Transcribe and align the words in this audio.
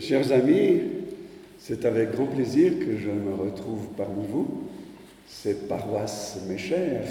Chers 0.00 0.32
amis, 0.32 0.80
c'est 1.58 1.84
avec 1.84 2.12
grand 2.12 2.24
plaisir 2.24 2.78
que 2.78 2.96
je 2.96 3.10
me 3.10 3.34
retrouve 3.34 3.88
parmi 3.98 4.26
vous. 4.26 4.62
Cette 5.28 5.68
paroisse 5.68 6.38
m'est 6.48 6.56
chère. 6.56 7.06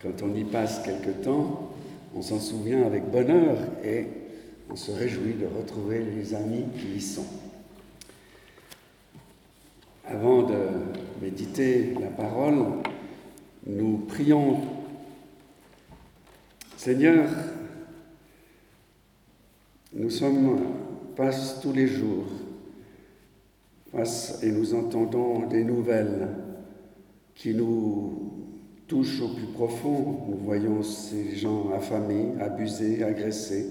Quand 0.00 0.22
on 0.22 0.32
y 0.36 0.44
passe 0.44 0.82
quelque 0.84 1.10
temps, 1.10 1.72
on 2.14 2.22
s'en 2.22 2.38
souvient 2.38 2.86
avec 2.86 3.10
bonheur 3.10 3.58
et 3.84 4.06
on 4.70 4.76
se 4.76 4.92
réjouit 4.92 5.34
de 5.34 5.46
retrouver 5.46 5.98
les 5.98 6.32
amis 6.32 6.66
qui 6.78 6.98
y 6.98 7.00
sont. 7.00 7.26
Avant 10.04 10.44
de 10.44 10.58
méditer 11.20 11.92
la 12.00 12.06
parole, 12.06 12.66
nous 13.66 13.98
prions. 14.06 14.60
Seigneur, 16.76 17.28
nous 19.92 20.10
sommes 20.10 20.60
face 21.16 21.60
tous 21.62 21.72
les 21.72 21.86
jours, 21.86 22.26
face 23.90 24.38
et 24.42 24.52
nous 24.52 24.74
entendons 24.74 25.46
des 25.46 25.64
nouvelles 25.64 26.28
qui 27.34 27.54
nous 27.54 28.32
touchent 28.86 29.22
au 29.22 29.28
plus 29.28 29.46
profond. 29.46 30.26
Nous 30.28 30.36
voyons 30.44 30.82
ces 30.82 31.34
gens 31.34 31.70
affamés, 31.74 32.32
abusés, 32.38 33.02
agressés 33.02 33.66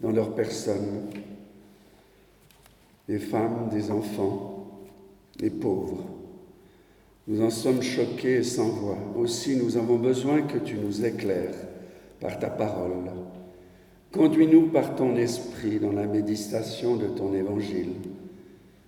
dans 0.00 0.12
leur 0.12 0.34
personne, 0.34 1.08
des 3.08 3.18
femmes, 3.18 3.68
des 3.72 3.90
enfants, 3.90 4.66
des 5.38 5.50
pauvres. 5.50 6.04
Nous 7.26 7.42
en 7.42 7.50
sommes 7.50 7.82
choqués 7.82 8.36
et 8.36 8.42
sans 8.44 8.68
voix. 8.68 8.98
Aussi, 9.16 9.56
nous 9.56 9.76
avons 9.76 9.96
besoin 9.96 10.42
que 10.42 10.58
tu 10.58 10.76
nous 10.76 11.04
éclaires 11.04 11.54
par 12.20 12.38
ta 12.38 12.48
parole. 12.48 13.10
Conduis-nous 14.12 14.68
par 14.68 14.94
ton 14.94 15.16
esprit 15.16 15.78
dans 15.78 15.92
la 15.92 16.06
méditation 16.06 16.96
de 16.96 17.06
ton 17.06 17.34
évangile, 17.34 17.92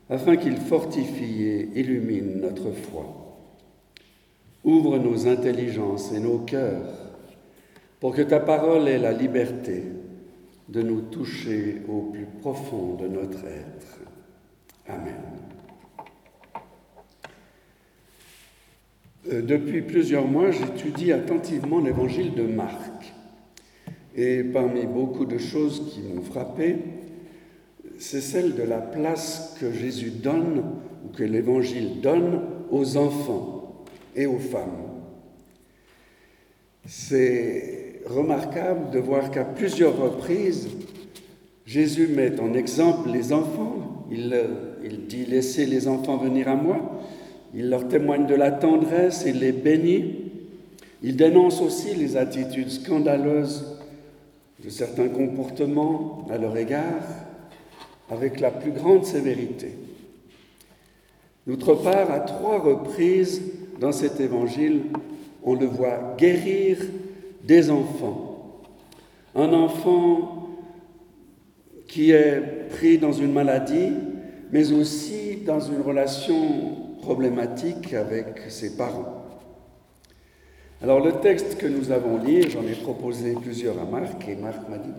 afin 0.08 0.36
qu'il 0.36 0.56
fortifie 0.56 1.42
et 1.42 1.68
illumine 1.74 2.40
notre 2.40 2.72
foi. 2.72 3.04
Ouvre 4.64 4.98
nos 4.98 5.26
intelligences 5.26 6.12
et 6.12 6.20
nos 6.20 6.38
cœurs 6.38 6.94
pour 8.00 8.14
que 8.14 8.22
ta 8.22 8.40
parole 8.40 8.88
ait 8.88 8.98
la 8.98 9.12
liberté 9.12 9.82
de 10.68 10.82
nous 10.82 11.02
toucher 11.02 11.82
au 11.88 12.02
plus 12.12 12.26
profond 12.40 12.94
de 12.94 13.08
notre 13.08 13.44
être. 13.44 14.00
Amen. 14.86 15.14
Euh, 19.30 19.42
depuis 19.42 19.82
plusieurs 19.82 20.26
mois, 20.26 20.50
j'étudie 20.50 21.12
attentivement 21.12 21.80
l'évangile 21.80 22.34
de 22.34 22.44
Marc. 22.44 22.97
Et 24.20 24.42
parmi 24.42 24.84
beaucoup 24.84 25.26
de 25.26 25.38
choses 25.38 25.92
qui 25.92 26.00
m'ont 26.00 26.22
frappé, 26.22 26.74
c'est 28.00 28.20
celle 28.20 28.56
de 28.56 28.64
la 28.64 28.80
place 28.80 29.56
que 29.60 29.72
Jésus 29.72 30.10
donne, 30.10 30.64
ou 31.04 31.16
que 31.16 31.22
l'Évangile 31.22 32.00
donne, 32.00 32.40
aux 32.72 32.96
enfants 32.96 33.84
et 34.16 34.26
aux 34.26 34.40
femmes. 34.40 34.88
C'est 36.84 38.00
remarquable 38.06 38.90
de 38.90 38.98
voir 38.98 39.30
qu'à 39.30 39.44
plusieurs 39.44 39.96
reprises, 39.96 40.68
Jésus 41.64 42.08
met 42.08 42.40
en 42.40 42.54
exemple 42.54 43.10
les 43.10 43.32
enfants. 43.32 44.04
Il, 44.10 44.36
il 44.82 45.06
dit 45.06 45.26
Laissez 45.26 45.64
les 45.64 45.86
enfants 45.86 46.16
venir 46.16 46.48
à 46.48 46.56
moi. 46.56 47.04
Il 47.54 47.70
leur 47.70 47.86
témoigne 47.86 48.26
de 48.26 48.34
la 48.34 48.50
tendresse 48.50 49.24
et 49.26 49.32
les 49.32 49.52
bénit. 49.52 50.32
Il 51.04 51.14
dénonce 51.14 51.60
aussi 51.60 51.94
les 51.94 52.16
attitudes 52.16 52.70
scandaleuses 52.70 53.77
de 54.62 54.70
certains 54.70 55.08
comportements 55.08 56.26
à 56.30 56.38
leur 56.38 56.56
égard 56.56 57.02
avec 58.10 58.40
la 58.40 58.50
plus 58.50 58.72
grande 58.72 59.04
sévérité. 59.04 59.74
D'autre 61.46 61.74
part, 61.74 62.10
à 62.10 62.20
trois 62.20 62.58
reprises 62.58 63.42
dans 63.80 63.92
cet 63.92 64.20
évangile, 64.20 64.82
on 65.42 65.54
le 65.54 65.66
voit 65.66 66.14
guérir 66.18 66.78
des 67.44 67.70
enfants. 67.70 68.60
Un 69.34 69.52
enfant 69.52 70.48
qui 71.86 72.10
est 72.10 72.68
pris 72.70 72.98
dans 72.98 73.12
une 73.12 73.32
maladie, 73.32 73.92
mais 74.52 74.72
aussi 74.72 75.38
dans 75.46 75.60
une 75.60 75.80
relation 75.80 76.96
problématique 77.00 77.94
avec 77.94 78.50
ses 78.50 78.76
parents. 78.76 79.17
Alors 80.80 81.00
le 81.00 81.14
texte 81.14 81.58
que 81.58 81.66
nous 81.66 81.90
avons 81.90 82.18
lu, 82.18 82.48
j'en 82.48 82.62
ai 82.62 82.74
proposé 82.74 83.32
plusieurs 83.32 83.80
à 83.80 83.84
Marc, 83.84 84.28
et 84.28 84.36
Marc 84.36 84.68
m'a 84.68 84.78
dit, 84.78 84.92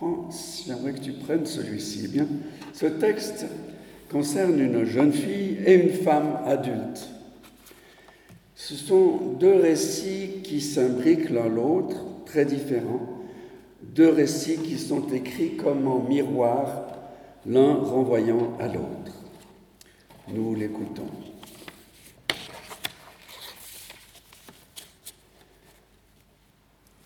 oh, 0.00 0.26
j'aimerais 0.64 0.92
que 0.92 1.00
tu 1.00 1.12
prennes 1.12 1.46
celui-ci. 1.46 2.02
Eh 2.04 2.08
bien, 2.08 2.28
ce 2.72 2.86
texte 2.86 3.44
concerne 4.08 4.60
une 4.60 4.84
jeune 4.84 5.12
fille 5.12 5.58
et 5.66 5.74
une 5.74 5.90
femme 5.90 6.38
adulte. 6.44 7.08
Ce 8.54 8.74
sont 8.74 9.34
deux 9.40 9.54
récits 9.54 10.42
qui 10.44 10.60
s'imbriquent 10.60 11.30
l'un 11.30 11.48
l'autre, 11.48 12.04
très 12.24 12.44
différents, 12.44 13.08
deux 13.82 14.10
récits 14.10 14.58
qui 14.58 14.78
sont 14.78 15.08
écrits 15.08 15.56
comme 15.56 15.88
en 15.88 15.98
miroir, 15.98 16.86
l'un 17.44 17.74
renvoyant 17.74 18.56
à 18.60 18.68
l'autre. 18.68 19.12
Nous 20.32 20.54
l'écoutons. 20.54 21.10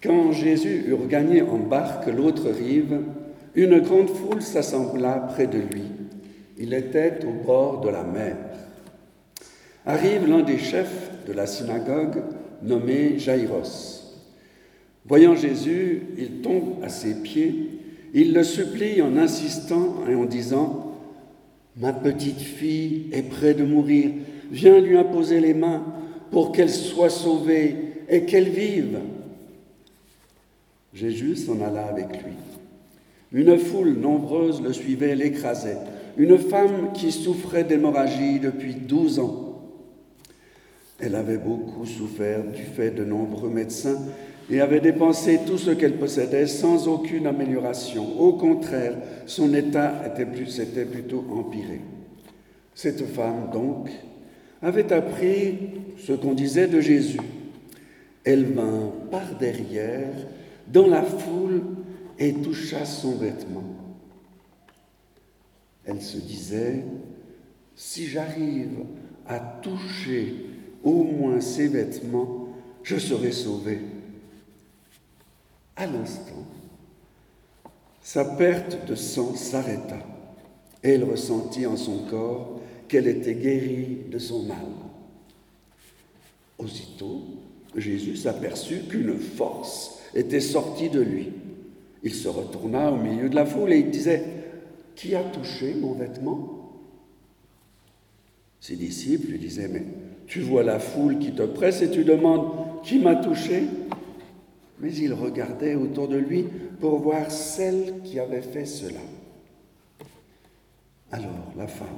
Quand 0.02 0.32
Jésus 0.32 0.84
eut 0.88 0.94
regagné 0.94 1.42
en 1.42 1.58
barque 1.58 2.06
l'autre 2.06 2.48
rive, 2.48 3.00
une 3.54 3.80
grande 3.80 4.08
foule 4.08 4.40
s'assembla 4.40 5.28
près 5.32 5.46
de 5.46 5.58
lui. 5.58 5.84
Il 6.58 6.72
était 6.72 7.18
au 7.26 7.44
bord 7.44 7.80
de 7.82 7.90
la 7.90 8.02
mer. 8.02 8.36
Arrive 9.84 10.26
l'un 10.26 10.42
des 10.42 10.56
chefs 10.56 11.10
de 11.26 11.32
la 11.32 11.46
synagogue, 11.46 12.22
nommé 12.62 13.18
Jaïros. 13.18 14.00
Voyant 15.04 15.34
Jésus, 15.34 16.02
il 16.16 16.40
tombe 16.40 16.82
à 16.82 16.88
ses 16.88 17.14
pieds, 17.14 17.80
il 18.14 18.32
le 18.32 18.42
supplie 18.42 19.02
en 19.02 19.16
insistant 19.16 19.96
et 20.08 20.14
en 20.14 20.24
disant 20.24 20.94
Ma 21.76 21.92
petite 21.92 22.40
fille 22.40 23.08
est 23.12 23.28
près 23.28 23.54
de 23.54 23.64
mourir, 23.64 24.10
viens 24.50 24.80
lui 24.80 24.96
imposer 24.96 25.40
les 25.40 25.54
mains 25.54 25.84
pour 26.30 26.52
qu'elle 26.52 26.70
soit 26.70 27.10
sauvée 27.10 27.76
et 28.08 28.24
qu'elle 28.24 28.48
vive. 28.48 28.98
Jésus 31.00 31.36
s'en 31.36 31.62
alla 31.62 31.86
avec 31.86 32.08
lui. 32.22 32.34
Une 33.32 33.56
foule 33.56 33.94
nombreuse 33.94 34.60
le 34.60 34.74
suivait, 34.74 35.14
l'écrasait. 35.14 35.78
Une 36.18 36.36
femme 36.36 36.92
qui 36.92 37.10
souffrait 37.10 37.64
d'hémorragie 37.64 38.38
depuis 38.38 38.74
douze 38.74 39.18
ans. 39.18 39.62
Elle 40.98 41.14
avait 41.14 41.38
beaucoup 41.38 41.86
souffert 41.86 42.44
du 42.44 42.62
fait 42.62 42.90
de 42.90 43.04
nombreux 43.04 43.48
médecins 43.48 43.98
et 44.50 44.60
avait 44.60 44.80
dépensé 44.80 45.40
tout 45.46 45.56
ce 45.56 45.70
qu'elle 45.70 45.96
possédait 45.96 46.46
sans 46.46 46.86
aucune 46.86 47.26
amélioration. 47.26 48.20
Au 48.20 48.34
contraire, 48.34 48.98
son 49.24 49.54
état 49.54 50.02
était 50.06 50.28
s'était 50.50 50.84
plutôt 50.84 51.24
empiré. 51.30 51.80
Cette 52.74 53.06
femme, 53.06 53.48
donc, 53.50 53.88
avait 54.60 54.92
appris 54.92 55.54
ce 55.96 56.12
qu'on 56.12 56.34
disait 56.34 56.68
de 56.68 56.80
Jésus. 56.82 57.20
Elle 58.22 58.44
vint 58.44 58.92
par 59.10 59.38
derrière 59.38 60.12
dans 60.72 60.86
la 60.86 61.02
foule 61.02 61.62
et 62.18 62.32
toucha 62.34 62.84
son 62.84 63.16
vêtement. 63.16 63.64
Elle 65.84 66.00
se 66.00 66.18
disait, 66.18 66.84
si 67.74 68.06
j'arrive 68.06 68.84
à 69.26 69.38
toucher 69.40 70.46
au 70.84 71.02
moins 71.02 71.40
ses 71.40 71.68
vêtements, 71.68 72.48
je 72.82 72.96
serai 72.98 73.32
sauvée. 73.32 73.80
À 75.76 75.86
l'instant, 75.86 76.46
sa 78.02 78.24
perte 78.24 78.86
de 78.86 78.94
sang 78.94 79.34
s'arrêta 79.34 79.98
et 80.82 80.90
elle 80.90 81.04
ressentit 81.04 81.66
en 81.66 81.76
son 81.76 82.04
corps 82.04 82.60
qu'elle 82.88 83.06
était 83.06 83.34
guérie 83.34 83.98
de 84.10 84.18
son 84.18 84.44
mal. 84.44 84.66
Aussitôt, 86.58 87.22
Jésus 87.76 88.16
s'aperçut 88.16 88.80
qu'une 88.88 89.18
force 89.18 89.99
était 90.14 90.40
sorti 90.40 90.88
de 90.88 91.00
lui. 91.00 91.28
Il 92.02 92.14
se 92.14 92.28
retourna 92.28 92.90
au 92.90 92.96
milieu 92.96 93.28
de 93.28 93.34
la 93.34 93.46
foule 93.46 93.72
et 93.72 93.78
il 93.78 93.90
disait, 93.90 94.24
Qui 94.94 95.14
a 95.14 95.22
touché 95.22 95.74
mon 95.74 95.92
vêtement? 95.92 96.72
Ses 98.60 98.76
disciples 98.76 99.28
lui 99.30 99.38
disaient, 99.38 99.68
Mais 99.68 99.84
tu 100.26 100.40
vois 100.40 100.62
la 100.62 100.78
foule 100.78 101.18
qui 101.18 101.32
te 101.32 101.42
presse 101.42 101.82
et 101.82 101.90
tu 101.90 102.04
demandes, 102.04 102.48
Qui 102.82 102.98
m'a 102.98 103.16
touché? 103.16 103.64
Mais 104.80 104.94
il 104.94 105.12
regardait 105.12 105.74
autour 105.74 106.08
de 106.08 106.16
lui 106.16 106.46
pour 106.80 107.00
voir 107.00 107.30
celle 107.30 108.00
qui 108.02 108.18
avait 108.18 108.40
fait 108.40 108.64
cela. 108.64 109.00
Alors 111.12 111.52
la 111.56 111.66
femme, 111.66 111.88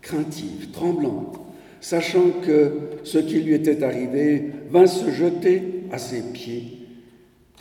craintive, 0.00 0.70
tremblante, 0.72 1.38
sachant 1.80 2.30
que 2.44 2.90
ce 3.04 3.18
qui 3.18 3.40
lui 3.40 3.54
était 3.54 3.84
arrivé, 3.84 4.50
vint 4.70 4.86
se 4.86 5.10
jeter 5.10 5.84
à 5.92 5.98
ses 5.98 6.22
pieds 6.32 6.81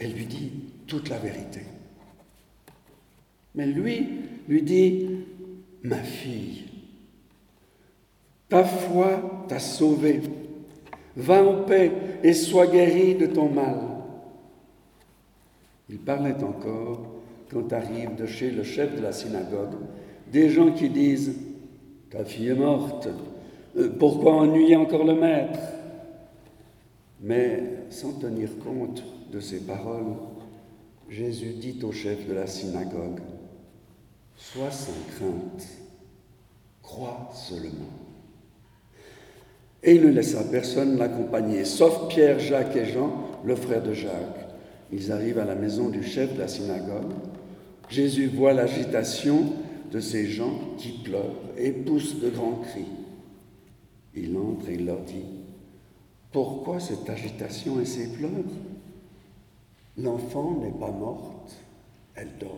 elle 0.02 0.14
lui 0.14 0.26
dit 0.26 0.52
toute 0.88 1.10
la 1.10 1.20
vérité. 1.20 1.62
Mais 3.54 3.68
lui 3.68 4.08
lui 4.48 4.64
dit, 4.64 5.10
ma 5.84 5.98
fille, 5.98 6.64
ta 8.50 8.64
foi 8.64 9.46
t'a 9.48 9.60
sauvée. 9.60 10.22
Va 11.16 11.44
en 11.44 11.64
paix 11.64 11.92
et 12.24 12.34
sois 12.34 12.68
guérie 12.68 13.16
de 13.16 13.28
ton 13.28 13.50
mal. 13.50 13.80
Il 15.90 16.00
parlait 16.00 16.42
encore 16.42 17.02
quand 17.52 17.72
arrivent 17.72 18.16
de 18.16 18.26
chez 18.26 18.50
le 18.50 18.64
chef 18.64 18.96
de 18.96 19.02
la 19.02 19.12
synagogue 19.12 19.76
des 20.32 20.50
gens 20.50 20.72
qui 20.72 20.90
disent 20.90 21.36
Ta 22.10 22.24
fille 22.26 22.48
est 22.48 22.56
morte, 22.56 23.10
euh, 23.78 23.90
pourquoi 24.00 24.34
ennuyer 24.34 24.78
encore 24.78 25.04
le 25.04 25.16
maître? 25.16 25.60
Mais 27.22 27.62
sans 27.90 28.14
tenir 28.14 28.50
compte 28.58 29.04
de 29.32 29.40
ces 29.40 29.60
paroles, 29.60 30.14
Jésus 31.10 31.54
dit 31.54 31.80
au 31.84 31.92
chef 31.92 32.28
de 32.28 32.34
la 32.34 32.48
synagogue 32.48 33.20
Sois 34.36 34.72
sans 34.72 34.92
crainte, 35.16 35.68
crois 36.82 37.30
seulement. 37.34 37.92
Et 39.84 39.96
il 39.96 40.04
ne 40.04 40.12
laissa 40.12 40.44
personne 40.44 40.98
l'accompagner, 40.98 41.66
sauf 41.66 42.08
Pierre, 42.08 42.40
Jacques 42.40 42.76
et 42.76 42.86
Jean, 42.86 43.12
le 43.44 43.56
frère 43.56 43.84
de 43.84 43.94
Jacques. 43.94 44.48
Ils 44.92 45.12
arrivent 45.12 45.40
à 45.40 45.46
la 45.46 45.56
maison 45.56 45.90
du 45.90 46.04
chef 46.04 46.34
de 46.34 46.40
la 46.40 46.48
synagogue. 46.48 47.14
Jésus 47.90 48.28
voit 48.28 48.54
l'agitation 48.54 49.54
de 49.92 50.00
ces 50.00 50.28
gens 50.28 50.60
qui 50.78 50.92
pleurent 51.04 51.36
et 51.58 51.72
poussent 51.72 52.20
de 52.20 52.30
grands 52.30 52.62
cris. 52.64 52.88
Il 54.16 54.36
entre 54.38 54.70
et 54.70 54.76
il 54.76 54.86
leur 54.86 55.02
dit, 55.02 55.26
pourquoi 56.32 56.80
cette 56.80 57.10
agitation 57.10 57.80
et 57.80 57.86
ces 57.86 58.08
pleurs? 58.14 58.30
L'enfant 59.98 60.58
n'est 60.62 60.80
pas 60.80 60.92
morte, 60.92 61.56
elle 62.16 62.30
dort. 62.40 62.58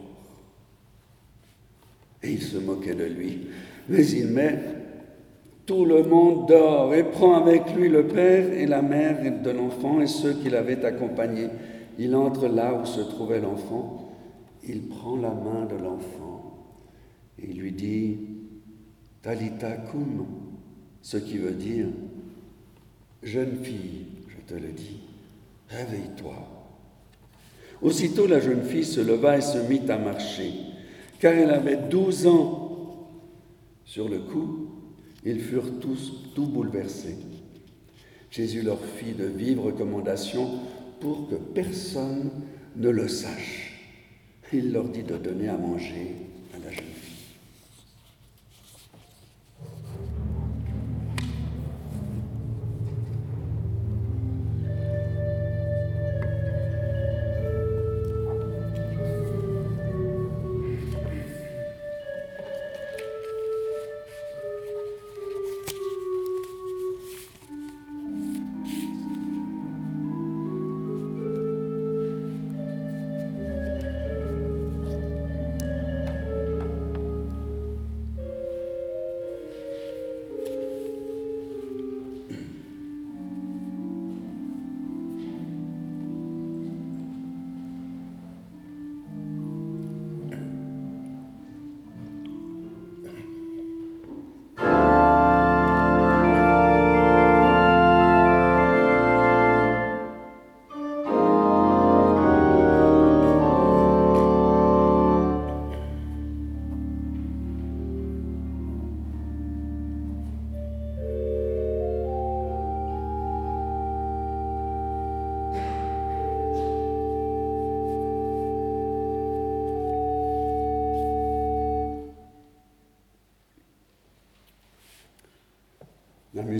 Et 2.22 2.32
il 2.32 2.42
se 2.42 2.58
moquait 2.58 2.96
de 2.96 3.06
lui. 3.06 3.48
Mais 3.90 4.06
il 4.08 4.28
met 4.28 4.60
tout 5.66 5.86
le 5.86 6.04
monde 6.04 6.48
dort 6.48 6.94
et 6.94 7.04
prend 7.04 7.36
avec 7.36 7.74
lui 7.76 7.90
le 7.90 8.08
père 8.08 8.52
et 8.54 8.66
la 8.66 8.82
mère 8.82 9.42
de 9.42 9.50
l'enfant 9.50 10.02
et 10.02 10.08
ceux 10.08 10.34
qui 10.34 10.50
l'avaient 10.50 10.84
accompagné. 10.86 11.48
Il 11.98 12.16
entre 12.16 12.48
là 12.48 12.74
où 12.74 12.86
se 12.86 13.02
trouvait 13.02 13.40
l'enfant. 13.40 14.12
Il 14.68 14.88
prend 14.88 15.18
la 15.18 15.32
main 15.32 15.66
de 15.66 15.76
l'enfant 15.76 16.34
et 17.42 17.48
lui 17.48 17.72
dit 17.72 18.18
Talita 19.22 19.72
cum, 19.78 20.26
ce 21.02 21.18
qui 21.18 21.38
veut 21.38 21.52
dire 21.52 21.88
Jeune 23.22 23.58
fille, 23.64 24.06
je 24.28 24.54
te 24.54 24.60
le 24.60 24.72
dis, 24.72 25.00
réveille-toi. 25.70 26.53
Aussitôt 27.84 28.28
la 28.28 28.40
jeune 28.40 28.64
fille 28.64 28.86
se 28.86 29.02
leva 29.02 29.38
et 29.38 29.42
se 29.42 29.58
mit 29.58 29.90
à 29.90 29.98
marcher, 29.98 30.54
car 31.20 31.34
elle 31.34 31.52
avait 31.52 31.76
douze 31.76 32.26
ans. 32.28 33.10
Sur 33.84 34.08
le 34.08 34.20
coup, 34.20 34.70
ils 35.26 35.42
furent 35.42 35.80
tous 35.80 36.32
tout 36.34 36.46
bouleversés. 36.46 37.18
Jésus 38.32 38.62
leur 38.62 38.84
fit 38.84 39.12
de 39.12 39.26
vivres 39.26 39.66
recommandations 39.66 40.60
pour 41.02 41.28
que 41.28 41.36
personne 41.36 42.32
ne 42.78 42.90
le 42.90 43.08
sache. 43.08 43.74
Il 44.54 44.72
leur 44.72 44.88
dit 44.88 45.04
de 45.04 45.18
donner 45.18 45.50
à 45.50 45.58
manger 45.58 46.16
à 46.56 46.66
la 46.66 46.72
jeune 46.72 46.93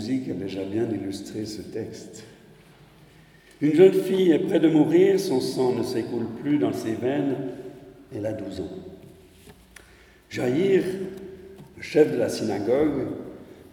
musique 0.04 0.30
a 0.30 0.34
déjà 0.34 0.64
bien 0.66 0.86
illustré 0.90 1.46
ce 1.46 1.62
texte. 1.62 2.26
Une 3.62 3.74
jeune 3.74 3.94
fille 3.94 4.32
est 4.32 4.40
près 4.40 4.60
de 4.60 4.68
mourir, 4.68 5.18
son 5.18 5.40
sang 5.40 5.74
ne 5.74 5.84
s'écoule 5.84 6.26
plus 6.42 6.58
dans 6.58 6.74
ses 6.74 6.92
veines, 6.92 7.36
elle 8.14 8.26
a 8.26 8.34
12 8.34 8.60
ans. 8.60 8.70
Jaïr, 10.30 10.84
le 11.78 11.82
chef 11.82 12.12
de 12.12 12.18
la 12.18 12.28
synagogue, 12.28 13.08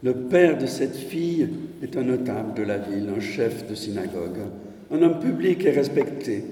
le 0.05 0.15
père 0.15 0.57
de 0.57 0.67
cette 0.67 0.95
fille, 0.95 1.49
est 1.83 1.97
un 1.97 2.05
notable 2.05 2.55
de 2.55 2.63
la 2.63 2.79
ville, 2.79 3.09
un 3.09 3.21
chef 3.21 3.69
de 3.69 3.75
synagogue, 3.75 4.39
un 4.93 5.03
homme 5.03 5.19
public 5.19 5.65
et 5.65 5.73
respecté. 5.73 6.45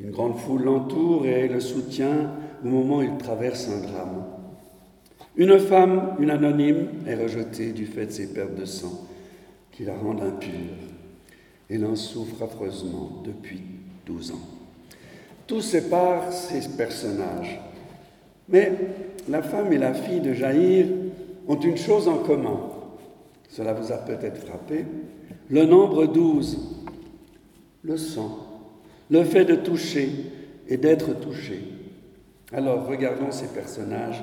Une 0.00 0.10
grande 0.10 0.38
foule 0.38 0.64
l'entoure 0.64 1.26
et 1.26 1.46
le 1.46 1.60
soutient 1.60 2.32
au 2.64 2.68
moment 2.68 2.96
où 2.96 3.02
il 3.02 3.16
traverse 3.18 3.68
un 3.68 3.86
drame. 3.86 4.23
Une 5.36 5.58
femme, 5.58 6.14
une 6.20 6.30
anonyme, 6.30 6.88
est 7.06 7.16
rejetée 7.16 7.72
du 7.72 7.86
fait 7.86 8.06
de 8.06 8.12
ses 8.12 8.32
pertes 8.32 8.54
de 8.54 8.64
sang 8.64 9.06
qui 9.72 9.84
la 9.84 9.96
rendent 9.96 10.22
impure. 10.22 10.50
Elle 11.68 11.84
en 11.84 11.96
souffre 11.96 12.42
affreusement 12.42 13.22
depuis 13.24 13.60
12 14.06 14.30
ans. 14.32 14.48
Tout 15.46 15.60
sépare 15.60 16.32
ces 16.32 16.76
personnages. 16.76 17.60
Mais 18.48 18.72
la 19.28 19.42
femme 19.42 19.72
et 19.72 19.78
la 19.78 19.92
fille 19.92 20.20
de 20.20 20.32
Jaïr 20.32 20.86
ont 21.48 21.58
une 21.58 21.76
chose 21.76 22.06
en 22.06 22.18
commun. 22.18 22.60
Cela 23.48 23.72
vous 23.72 23.90
a 23.90 23.98
peut-être 23.98 24.46
frappé. 24.46 24.84
Le 25.50 25.64
nombre 25.64 26.06
12, 26.06 26.58
le 27.82 27.96
sang, 27.96 28.38
le 29.10 29.24
fait 29.24 29.44
de 29.44 29.56
toucher 29.56 30.10
et 30.68 30.76
d'être 30.76 31.18
touché. 31.20 31.60
Alors 32.52 32.86
regardons 32.86 33.32
ces 33.32 33.48
personnages 33.48 34.22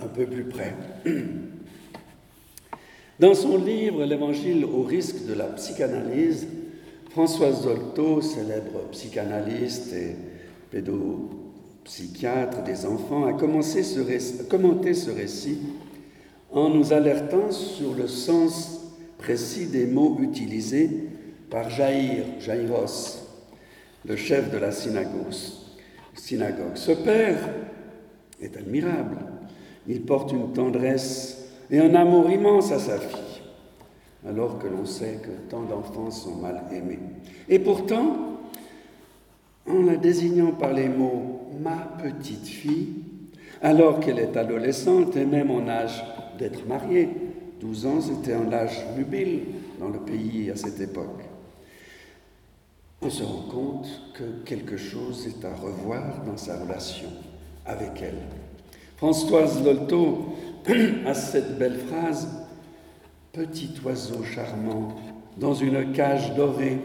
d'un 0.00 0.08
peu 0.08 0.26
plus 0.26 0.44
près. 0.44 0.74
Dans 3.20 3.34
son 3.34 3.58
livre 3.58 4.04
L'Évangile 4.04 4.64
au 4.64 4.82
risque 4.82 5.26
de 5.26 5.34
la 5.34 5.44
psychanalyse, 5.46 6.46
Françoise 7.10 7.64
Zolto, 7.64 8.22
célèbre 8.22 8.88
psychanalyste 8.92 9.92
et 9.92 10.16
pédopsychiatre 10.70 12.62
des 12.62 12.86
enfants, 12.86 13.26
a, 13.26 13.34
commencé 13.34 13.82
ce 13.82 14.00
a 14.00 14.44
commenté 14.44 14.94
ce 14.94 15.10
récit 15.10 15.58
en 16.50 16.70
nous 16.70 16.92
alertant 16.92 17.50
sur 17.50 17.94
le 17.94 18.08
sens 18.08 18.80
précis 19.18 19.66
des 19.66 19.86
mots 19.86 20.16
utilisés 20.20 20.88
par 21.50 21.68
Jaïr, 21.68 22.24
Jaïros, 22.38 23.18
le 24.06 24.16
chef 24.16 24.50
de 24.50 24.56
la 24.56 24.72
synagogue. 24.72 25.34
Ce 26.74 26.92
père 26.92 27.50
est 28.40 28.56
admirable. 28.56 29.29
Il 29.88 30.02
porte 30.02 30.32
une 30.32 30.52
tendresse 30.52 31.50
et 31.70 31.78
un 31.78 31.94
amour 31.94 32.30
immense 32.30 32.72
à 32.72 32.78
sa 32.78 32.98
fille, 32.98 33.42
alors 34.26 34.58
que 34.58 34.66
l'on 34.66 34.84
sait 34.84 35.20
que 35.22 35.48
tant 35.48 35.62
d'enfants 35.62 36.10
sont 36.10 36.36
mal 36.36 36.64
aimés. 36.72 36.98
Et 37.48 37.58
pourtant, 37.58 38.38
en 39.68 39.82
la 39.82 39.96
désignant 39.96 40.52
par 40.52 40.72
les 40.72 40.88
mots 40.88 41.48
ma 41.60 41.76
petite 42.02 42.46
fille, 42.46 42.94
alors 43.62 44.00
qu'elle 44.00 44.18
est 44.18 44.36
adolescente 44.36 45.16
et 45.16 45.26
même 45.26 45.50
en 45.50 45.68
âge 45.68 46.02
d'être 46.38 46.66
mariée, 46.66 47.08
12 47.60 47.86
ans 47.86 48.00
c'était 48.00 48.32
un 48.32 48.52
âge 48.52 48.84
nubile 48.96 49.42
dans 49.78 49.88
le 49.88 49.98
pays 49.98 50.50
à 50.50 50.56
cette 50.56 50.80
époque, 50.80 51.22
on 53.02 53.10
se 53.10 53.22
rend 53.22 53.48
compte 53.50 53.88
que 54.14 54.44
quelque 54.44 54.76
chose 54.76 55.26
est 55.26 55.44
à 55.44 55.54
revoir 55.54 56.22
dans 56.26 56.36
sa 56.36 56.60
relation 56.60 57.08
avec 57.64 58.02
elle. 58.02 58.20
Françoise 59.00 59.64
Lolto 59.64 60.36
a 61.06 61.14
cette 61.14 61.56
belle 61.56 61.78
phrase 61.88 62.28
Petit 63.32 63.70
oiseau 63.82 64.22
charmant, 64.22 64.94
dans 65.38 65.54
une 65.54 65.92
cage 65.92 66.34
dorée, 66.34 66.76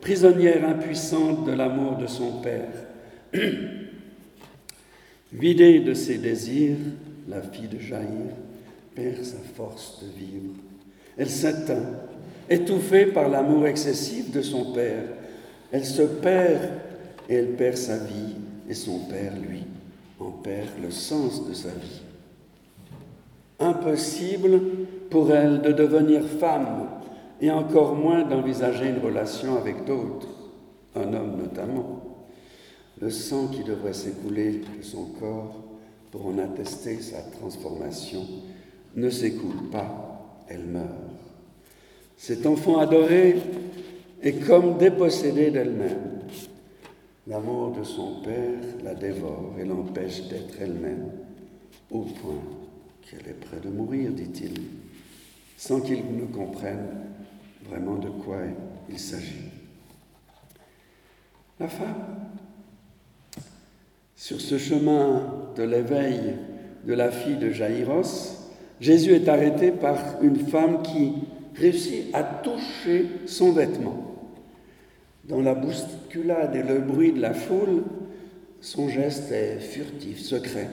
prisonnière 0.00 0.68
impuissante 0.68 1.44
de 1.44 1.50
l'amour 1.50 1.96
de 1.96 2.06
son 2.06 2.40
père. 2.42 2.70
Vidée 5.32 5.80
de 5.80 5.94
ses 5.94 6.18
désirs, 6.18 6.76
la 7.28 7.42
fille 7.42 7.66
de 7.66 7.80
Jaïr 7.80 8.36
perd 8.94 9.24
sa 9.24 9.38
force 9.56 10.00
de 10.00 10.16
vivre. 10.16 10.54
Elle 11.18 11.30
s'éteint, 11.30 11.90
étouffée 12.48 13.06
par 13.06 13.28
l'amour 13.28 13.66
excessif 13.66 14.30
de 14.30 14.42
son 14.42 14.72
père. 14.72 15.06
Elle 15.72 15.84
se 15.84 16.02
perd 16.02 16.70
et 17.28 17.34
elle 17.34 17.56
perd 17.56 17.76
sa 17.76 17.96
vie, 17.96 18.36
et 18.68 18.74
son 18.74 19.00
père, 19.06 19.32
lui, 19.36 19.64
en 20.20 20.30
perd 20.30 20.68
le 20.82 20.90
sens 20.90 21.46
de 21.48 21.54
sa 21.54 21.70
vie. 21.70 22.02
Impossible 23.58 24.60
pour 25.10 25.32
elle 25.32 25.62
de 25.62 25.72
devenir 25.72 26.22
femme, 26.24 26.88
et 27.40 27.50
encore 27.50 27.94
moins 27.94 28.22
d'envisager 28.22 28.88
une 28.88 29.04
relation 29.04 29.56
avec 29.56 29.84
d'autres, 29.84 30.28
un 30.94 31.12
homme 31.12 31.36
notamment. 31.36 32.00
Le 33.00 33.10
sang 33.10 33.48
qui 33.48 33.64
devrait 33.64 33.92
s'écouler 33.92 34.62
de 34.78 34.82
son 34.82 35.06
corps 35.20 35.62
pour 36.10 36.26
en 36.26 36.38
attester 36.38 37.00
sa 37.00 37.22
transformation 37.22 38.22
ne 38.94 39.10
s'écoule 39.10 39.68
pas, 39.72 40.44
elle 40.48 40.64
meurt. 40.64 40.88
Cet 42.16 42.46
enfant 42.46 42.78
adoré 42.78 43.36
est 44.22 44.46
comme 44.46 44.78
dépossédé 44.78 45.50
d'elle-même. 45.50 46.13
L'amour 47.26 47.72
de 47.72 47.84
son 47.84 48.20
père 48.20 48.60
la 48.82 48.94
dévore 48.94 49.54
et 49.58 49.64
l'empêche 49.64 50.28
d'être 50.28 50.60
elle-même, 50.60 51.10
au 51.90 52.00
point 52.00 52.42
qu'elle 53.00 53.26
est 53.28 53.40
près 53.40 53.60
de 53.60 53.70
mourir, 53.70 54.10
dit-il, 54.12 54.60
sans 55.56 55.80
qu'il 55.80 56.04
ne 56.16 56.26
comprenne 56.26 56.86
vraiment 57.66 57.96
de 57.96 58.10
quoi 58.10 58.40
il 58.90 58.98
s'agit. 58.98 59.50
La 61.58 61.68
femme, 61.68 62.26
sur 64.16 64.40
ce 64.40 64.58
chemin 64.58 65.50
de 65.56 65.62
l'éveil 65.62 66.36
de 66.84 66.92
la 66.92 67.10
fille 67.10 67.36
de 67.36 67.50
Jaïros, 67.50 68.50
Jésus 68.80 69.12
est 69.12 69.28
arrêté 69.28 69.70
par 69.70 70.22
une 70.22 70.36
femme 70.36 70.82
qui 70.82 71.14
réussit 71.54 72.14
à 72.14 72.22
toucher 72.22 73.06
son 73.26 73.52
vêtement. 73.52 74.13
Dans 75.28 75.40
la 75.40 75.54
bousculade 75.54 76.54
et 76.54 76.62
le 76.62 76.80
bruit 76.80 77.12
de 77.12 77.20
la 77.20 77.32
foule, 77.32 77.82
son 78.60 78.88
geste 78.88 79.32
est 79.32 79.58
furtif, 79.58 80.20
secret. 80.20 80.68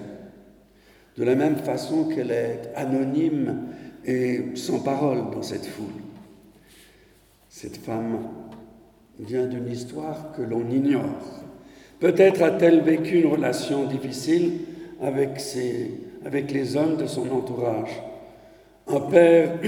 De 1.17 1.23
la 1.23 1.35
même 1.35 1.57
façon 1.57 2.05
qu'elle 2.05 2.31
est 2.31 2.71
anonyme 2.75 3.67
et 4.05 4.55
sans 4.55 4.79
parole 4.79 5.31
dans 5.31 5.41
cette 5.41 5.65
foule. 5.65 6.01
Cette 7.49 7.77
femme 7.77 8.19
vient 9.19 9.45
d'une 9.45 9.69
histoire 9.69 10.31
que 10.35 10.41
l'on 10.41 10.69
ignore. 10.69 11.43
Peut-être 11.99 12.41
a-t-elle 12.41 12.81
vécu 12.81 13.21
une 13.21 13.31
relation 13.31 13.85
difficile 13.85 14.53
avec, 15.01 16.51
les 16.51 16.75
hommes 16.75 16.97
de 16.97 17.05
son 17.05 17.29
entourage. 17.29 18.01
Un 18.87 18.99
père 19.01 19.59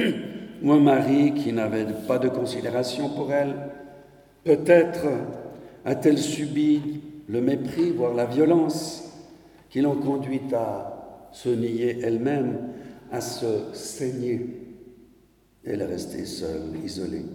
ou 0.63 0.71
un 0.71 0.79
mari 0.79 1.33
qui 1.35 1.53
n'avait 1.53 1.85
pas 2.07 2.19
de 2.19 2.29
considération 2.29 3.09
pour 3.09 3.31
elle, 3.31 3.55
Peut-être 4.43 5.05
a-t-elle 5.85 6.17
subi 6.17 7.01
le 7.27 7.41
mépris, 7.41 7.91
voire 7.91 8.13
la 8.13 8.25
violence, 8.25 9.03
qui 9.69 9.81
l'ont 9.81 9.95
conduite 9.95 10.53
à 10.53 11.29
se 11.31 11.50
nier 11.50 12.00
elle-même, 12.03 12.69
à 13.12 13.21
se 13.21 13.73
saigner. 13.73 14.45
Elle 15.65 15.81
est 15.81 15.85
restée 15.85 16.25
seule, 16.25 16.75
isolée. 16.83 17.25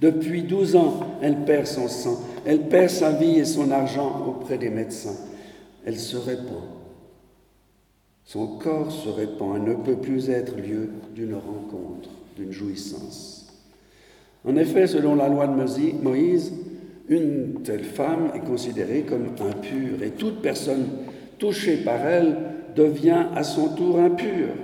Depuis 0.00 0.42
douze 0.42 0.76
ans, 0.76 1.18
elle 1.22 1.44
perd 1.44 1.66
son 1.66 1.88
sang, 1.88 2.20
elle 2.44 2.68
perd 2.68 2.90
sa 2.90 3.12
vie 3.12 3.38
et 3.38 3.44
son 3.44 3.70
argent 3.70 4.26
auprès 4.26 4.58
des 4.58 4.70
médecins. 4.70 5.16
Elle 5.84 5.98
se 5.98 6.16
répand. 6.16 6.62
Son 8.24 8.58
corps 8.58 8.90
se 8.90 9.08
répand 9.08 9.56
et 9.56 9.60
ne 9.60 9.74
peut 9.74 9.98
plus 9.98 10.30
être 10.30 10.56
lieu 10.56 10.90
d'une 11.14 11.34
rencontre, 11.34 12.10
d'une 12.36 12.52
jouissance. 12.52 13.43
En 14.44 14.56
effet, 14.56 14.86
selon 14.86 15.14
la 15.14 15.28
loi 15.28 15.46
de 15.46 16.02
Moïse, 16.02 16.52
une 17.08 17.62
telle 17.62 17.84
femme 17.84 18.30
est 18.34 18.46
considérée 18.46 19.02
comme 19.02 19.28
impure 19.40 20.02
et 20.02 20.10
toute 20.10 20.42
personne 20.42 20.86
touchée 21.38 21.78
par 21.78 22.06
elle 22.06 22.36
devient 22.74 23.26
à 23.34 23.42
son 23.42 23.74
tour 23.74 23.98
impure. 23.98 24.54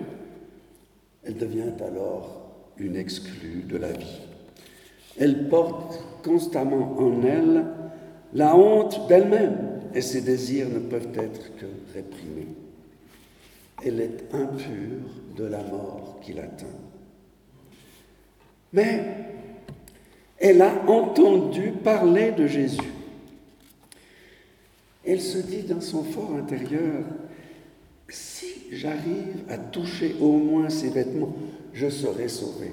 Elle 1.24 1.36
devient 1.36 1.72
alors 1.86 2.40
une 2.78 2.96
exclue 2.96 3.64
de 3.68 3.76
la 3.76 3.92
vie. 3.92 4.20
Elle 5.18 5.48
porte 5.48 6.02
constamment 6.24 6.96
en 6.98 7.22
elle 7.22 7.64
la 8.32 8.56
honte 8.56 9.08
d'elle-même 9.08 9.80
et 9.94 10.00
ses 10.00 10.20
désirs 10.20 10.68
ne 10.68 10.78
peuvent 10.78 11.08
être 11.14 11.56
que 11.56 11.66
réprimés. 11.94 12.54
Elle 13.84 14.00
est 14.00 14.24
impure 14.32 15.10
de 15.36 15.44
la 15.44 15.62
mort 15.62 16.20
qui 16.22 16.32
l'atteint. 16.32 16.66
Mais 18.72 19.29
elle 20.40 20.62
a 20.62 20.72
entendu 20.88 21.72
parler 21.84 22.32
de 22.32 22.46
Jésus. 22.46 22.80
Elle 25.06 25.20
se 25.20 25.38
dit 25.38 25.62
dans 25.62 25.82
son 25.82 26.02
fort 26.02 26.34
intérieur, 26.34 27.04
si 28.08 28.46
j'arrive 28.72 29.44
à 29.48 29.58
toucher 29.58 30.16
au 30.20 30.32
moins 30.32 30.70
ses 30.70 30.88
vêtements, 30.88 31.34
je 31.74 31.88
serai 31.88 32.28
sauvée. 32.28 32.72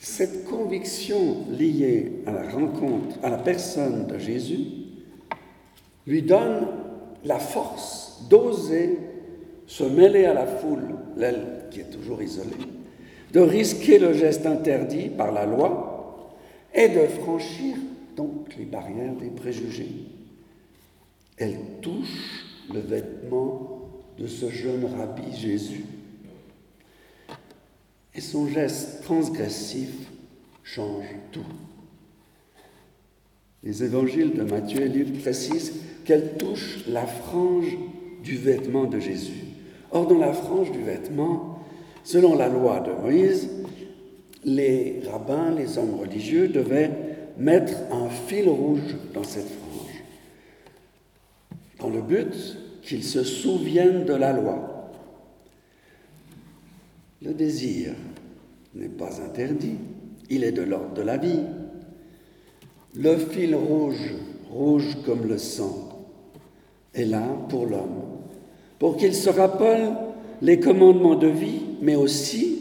Cette 0.00 0.46
conviction 0.46 1.46
liée 1.50 2.22
à 2.26 2.32
la 2.32 2.48
rencontre, 2.50 3.18
à 3.22 3.28
la 3.28 3.38
personne 3.38 4.06
de 4.06 4.18
Jésus, 4.18 4.64
lui 6.06 6.22
donne 6.22 6.66
la 7.24 7.38
force 7.38 8.24
d'oser 8.30 8.98
se 9.66 9.84
mêler 9.84 10.24
à 10.24 10.32
la 10.34 10.46
foule, 10.46 10.96
l'elle 11.16 11.66
qui 11.70 11.80
est 11.80 11.90
toujours 11.90 12.22
isolée, 12.22 12.50
de 13.32 13.40
risquer 13.40 13.98
le 13.98 14.14
geste 14.14 14.46
interdit 14.46 15.10
par 15.10 15.32
la 15.32 15.44
loi 15.44 15.89
et 16.74 16.88
de 16.88 17.06
franchir 17.06 17.76
donc 18.16 18.54
les 18.58 18.64
barrières 18.64 19.14
des 19.16 19.30
préjugés. 19.30 20.06
Elle 21.36 21.58
touche 21.80 22.44
le 22.72 22.80
vêtement 22.80 23.80
de 24.18 24.26
ce 24.26 24.50
jeune 24.50 24.84
rabbi 24.84 25.34
Jésus. 25.34 25.84
Et 28.14 28.20
son 28.20 28.48
geste 28.48 29.02
transgressif 29.02 29.90
change 30.62 31.06
tout. 31.32 31.44
Les 33.62 33.84
évangiles 33.84 34.34
de 34.34 34.42
Matthieu 34.42 34.82
et 34.82 34.88
Luc 34.88 35.20
précisent 35.20 35.74
qu'elle 36.04 36.36
touche 36.36 36.84
la 36.88 37.06
frange 37.06 37.76
du 38.22 38.36
vêtement 38.36 38.84
de 38.84 38.98
Jésus. 38.98 39.44
Or, 39.92 40.06
dans 40.06 40.18
la 40.18 40.32
frange 40.32 40.70
du 40.72 40.82
vêtement, 40.82 41.58
selon 42.04 42.36
la 42.36 42.48
loi 42.48 42.80
de 42.80 42.92
Moïse, 42.92 43.48
les 44.44 45.02
rabbins, 45.10 45.54
les 45.54 45.78
hommes 45.78 45.98
religieux 46.00 46.48
devaient 46.48 46.90
mettre 47.38 47.74
un 47.92 48.08
fil 48.08 48.48
rouge 48.48 48.96
dans 49.14 49.24
cette 49.24 49.48
frange, 49.48 50.04
dans 51.78 51.90
le 51.90 52.02
but 52.02 52.58
qu'ils 52.82 53.04
se 53.04 53.24
souviennent 53.24 54.04
de 54.04 54.14
la 54.14 54.32
loi. 54.32 54.90
Le 57.22 57.34
désir 57.34 57.92
n'est 58.74 58.88
pas 58.88 59.20
interdit, 59.22 59.76
il 60.30 60.44
est 60.44 60.52
de 60.52 60.62
l'ordre 60.62 60.94
de 60.94 61.02
la 61.02 61.16
vie. 61.16 61.40
Le 62.94 63.16
fil 63.16 63.54
rouge, 63.54 64.14
rouge 64.50 64.96
comme 65.04 65.26
le 65.26 65.38
sang, 65.38 66.06
est 66.94 67.04
là 67.04 67.24
pour 67.48 67.66
l'homme, 67.66 68.02
pour 68.78 68.96
qu'il 68.96 69.14
se 69.14 69.30
rappelle 69.30 69.92
les 70.42 70.58
commandements 70.58 71.14
de 71.14 71.28
vie, 71.28 71.60
mais 71.82 71.94
aussi 71.94 72.59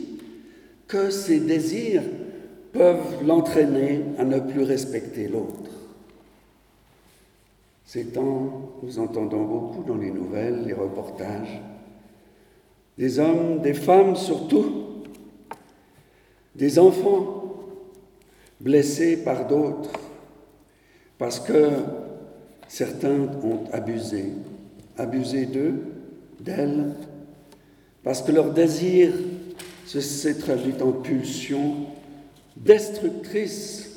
que 0.89 1.12
ses 1.12 1.39
désirs 1.39 2.01
peuvent 2.74 3.24
l'entraîner 3.25 4.03
à 4.17 4.25
ne 4.25 4.39
plus 4.39 4.63
respecter 4.63 5.27
l'autre. 5.27 5.69
Ces 7.86 8.05
temps, 8.05 8.72
nous 8.84 9.00
entendons 9.00 9.43
beaucoup 9.43 9.84
dans 9.84 9.98
les 9.98 10.12
nouvelles, 10.12 10.65
les 10.65 10.74
reportages, 10.74 11.62
des 12.98 13.19
hommes, 13.19 13.62
des 13.62 13.75
femmes 13.75 14.15
surtout, 14.15 15.03
des 16.55 16.77
enfants 16.79 17.53
blessés 18.60 19.24
par 19.24 19.48
d'autres, 19.48 19.91
parce 21.19 21.39
que 21.39 21.69
certains 22.67 23.29
ont 23.43 23.63
abusé, 23.72 24.25
abusé 24.98 25.46
d'eux, 25.46 25.81
d'elles, 26.39 26.93
parce 28.03 28.22
que 28.24 28.31
leur 28.31 28.51
désir 28.53 29.12
se 29.89 30.01
s'est 30.01 30.36
traduite 30.36 30.84
en 30.84 30.91
pulsions 30.91 31.88
destructrices 32.55 33.89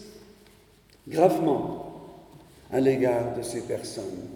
gravement 1.06 2.25
à 2.72 2.80
l'égard 2.80 3.37
de 3.37 3.42
ces 3.42 3.61
personnes 3.61 4.26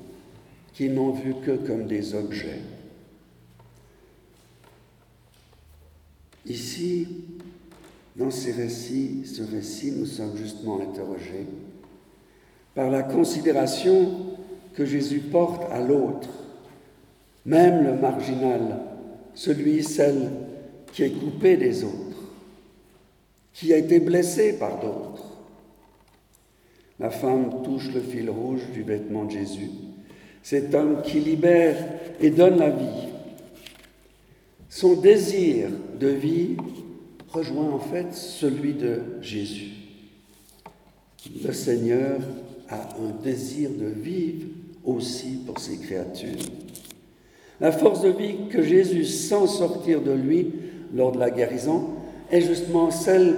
qui 0.75 0.91
n'ont 0.91 1.13
vu 1.13 1.33
que 1.43 1.53
comme 1.53 1.87
des 1.87 2.15
objets. 2.15 2.61
Ici, 6.45 7.09
dans 8.17 8.31
ces 8.31 8.53
récits, 8.53 9.25
ce 9.25 9.43
récit, 9.43 9.93
nous 9.93 10.05
sommes 10.05 10.37
justement 10.37 10.83
interrogés 10.83 11.47
par 12.75 12.91
la 12.91 13.03
considération 13.03 14.37
que 14.75 14.85
Jésus 14.85 15.21
porte 15.21 15.73
à 15.73 15.81
l'autre, 15.81 16.29
même 17.47 17.83
le 17.83 17.95
marginal, 17.95 18.79
celui, 19.35 19.83
celle 19.83 20.46
qui 20.97 21.03
est 21.03 21.11
coupé 21.11 21.59
des 21.59 21.85
autres, 21.85 22.33
qui 23.53 23.71
a 23.75 23.77
été 23.77 24.01
blessé 24.01 24.55
par 24.55 24.81
d'autres. 24.81 25.43
La 26.99 27.11
femme 27.11 27.63
touche 27.63 27.93
le 27.93 28.01
fil 28.01 28.31
rouge 28.31 28.63
du 28.73 28.83
vêtement 28.83 29.27
de 29.27 29.33
Jésus, 29.33 29.69
cet 30.43 30.75
homme 30.75 31.03
qui 31.03 31.21
libère 31.21 31.77
et 32.19 32.31
donne 32.31 32.59
la 32.59 32.71
vie. 32.71 33.09
Son 34.71 34.95
désir 34.95 35.69
de 36.01 36.09
vie 36.09 36.57
rejoint 37.29 37.73
en 37.73 37.79
fait 37.79 38.15
celui 38.15 38.73
de 38.73 39.03
Jésus. 39.21 39.73
Le 41.45 41.53
Seigneur 41.53 42.21
a 42.71 42.97
un 42.99 43.23
désir 43.23 43.69
de 43.69 43.85
vivre 43.85 44.47
aussi 44.83 45.41
pour 45.45 45.59
ses 45.59 45.77
créatures. 45.77 46.41
La 47.61 47.71
force 47.71 48.01
de 48.01 48.11
vie 48.11 48.49
que 48.51 48.63
Jésus 48.63 49.05
sent 49.05 49.47
sortir 49.47 50.01
de 50.01 50.13
lui 50.13 50.53
lors 50.95 51.13
de 51.13 51.19
la 51.19 51.31
guérison 51.31 51.85
est 52.31 52.41
justement 52.41 52.91
celle 52.91 53.35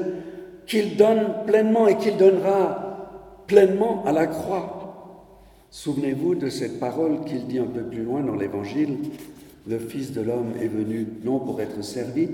qu'il 0.67 0.97
donne 0.97 1.33
pleinement 1.47 1.88
et 1.88 1.97
qu'il 1.97 2.17
donnera 2.17 3.43
pleinement 3.47 4.05
à 4.05 4.12
la 4.12 4.26
croix. 4.26 4.78
Souvenez-vous 5.71 6.35
de 6.35 6.49
cette 6.49 6.78
parole 6.81 7.25
qu'il 7.25 7.47
dit 7.47 7.59
un 7.59 7.67
peu 7.67 7.83
plus 7.83 8.02
loin 8.02 8.21
dans 8.23 8.37
l'Évangile. 8.37 8.97
Le 9.67 9.78
Fils 9.78 10.12
de 10.12 10.23
l'homme 10.23 10.52
est 10.61 10.69
venu 10.69 11.07
non 11.25 11.38
pour 11.40 11.61
être 11.61 11.83
servi, 11.85 12.28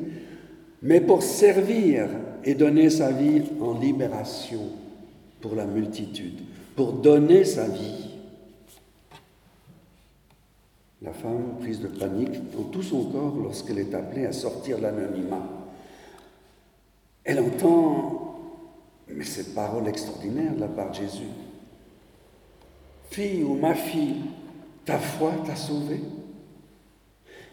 mais 0.82 1.00
pour 1.00 1.22
servir 1.22 2.06
et 2.44 2.54
donner 2.54 2.90
sa 2.90 3.10
vie 3.10 3.42
en 3.60 3.78
libération 3.78 4.60
pour 5.40 5.54
la 5.54 5.64
multitude, 5.64 6.40
pour 6.76 6.92
donner 6.92 7.44
sa 7.44 7.66
vie. 7.66 8.03
La 11.04 11.12
femme, 11.12 11.56
prise 11.60 11.80
de 11.80 11.88
panique 11.88 12.50
dans 12.52 12.64
tout 12.64 12.82
son 12.82 13.04
corps 13.10 13.36
lorsqu'elle 13.36 13.78
est 13.78 13.94
appelée 13.94 14.24
à 14.24 14.32
sortir 14.32 14.80
l'anonymat, 14.80 15.46
elle 17.24 17.40
entend, 17.40 18.36
mais 19.08 19.24
cette 19.24 19.54
parole 19.54 19.86
extraordinaire 19.86 20.54
de 20.54 20.60
la 20.60 20.68
part 20.68 20.90
de 20.90 20.96
Jésus. 20.96 21.28
Fille 23.10 23.44
ou 23.44 23.54
ma 23.54 23.74
fille, 23.74 24.22
ta 24.86 24.98
foi 24.98 25.32
t'a 25.46 25.56
sauvée. 25.56 26.00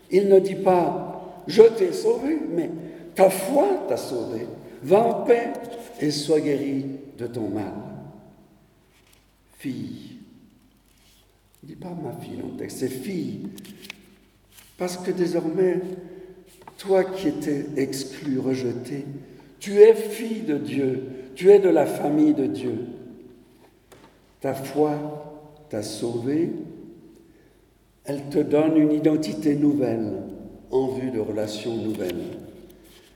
Il 0.10 0.30
ne 0.30 0.40
dit 0.40 0.56
pas, 0.56 1.44
je 1.46 1.64
t'ai 1.64 1.92
sauvé, 1.92 2.40
mais 2.50 2.70
ta 3.16 3.30
foi 3.30 3.68
t'a 3.88 3.98
sauvé. 3.98 4.48
Va 4.82 5.00
en 5.04 5.24
paix 5.26 5.52
et 6.00 6.10
sois 6.10 6.40
guérie 6.40 6.86
de 7.18 7.28
ton 7.28 7.50
mal. 7.50 7.74
Fille, 9.60 10.11
ne 11.64 11.68
dis 11.68 11.76
pas 11.76 11.90
ma 11.90 12.14
fille 12.14 12.38
dans 12.38 12.58
texte, 12.58 12.80
c'est 12.80 12.90
fille. 12.90 13.42
Parce 14.78 14.98
que 14.98 15.12
désormais, 15.12 15.80
toi 16.78 17.04
qui 17.04 17.28
étais 17.28 17.66
exclu, 17.78 18.40
rejeté, 18.40 19.06
tu 19.60 19.80
es 19.80 19.94
fille 19.94 20.42
de 20.42 20.58
Dieu, 20.58 21.04
tu 21.36 21.52
es 21.52 21.60
de 21.60 21.70
la 21.70 21.86
famille 21.86 22.34
de 22.34 22.48
Dieu. 22.48 22.76
Ta 24.40 24.56
foi 24.56 25.46
t'a 25.70 25.84
sauvé, 25.84 26.52
elle 28.06 28.24
te 28.30 28.40
donne 28.40 28.78
une 28.78 28.92
identité 28.92 29.56
nouvelle 29.56 30.14
en 30.72 30.88
vue 30.88 31.12
de 31.12 31.20
relations 31.20 31.76
nouvelles. 31.76 32.24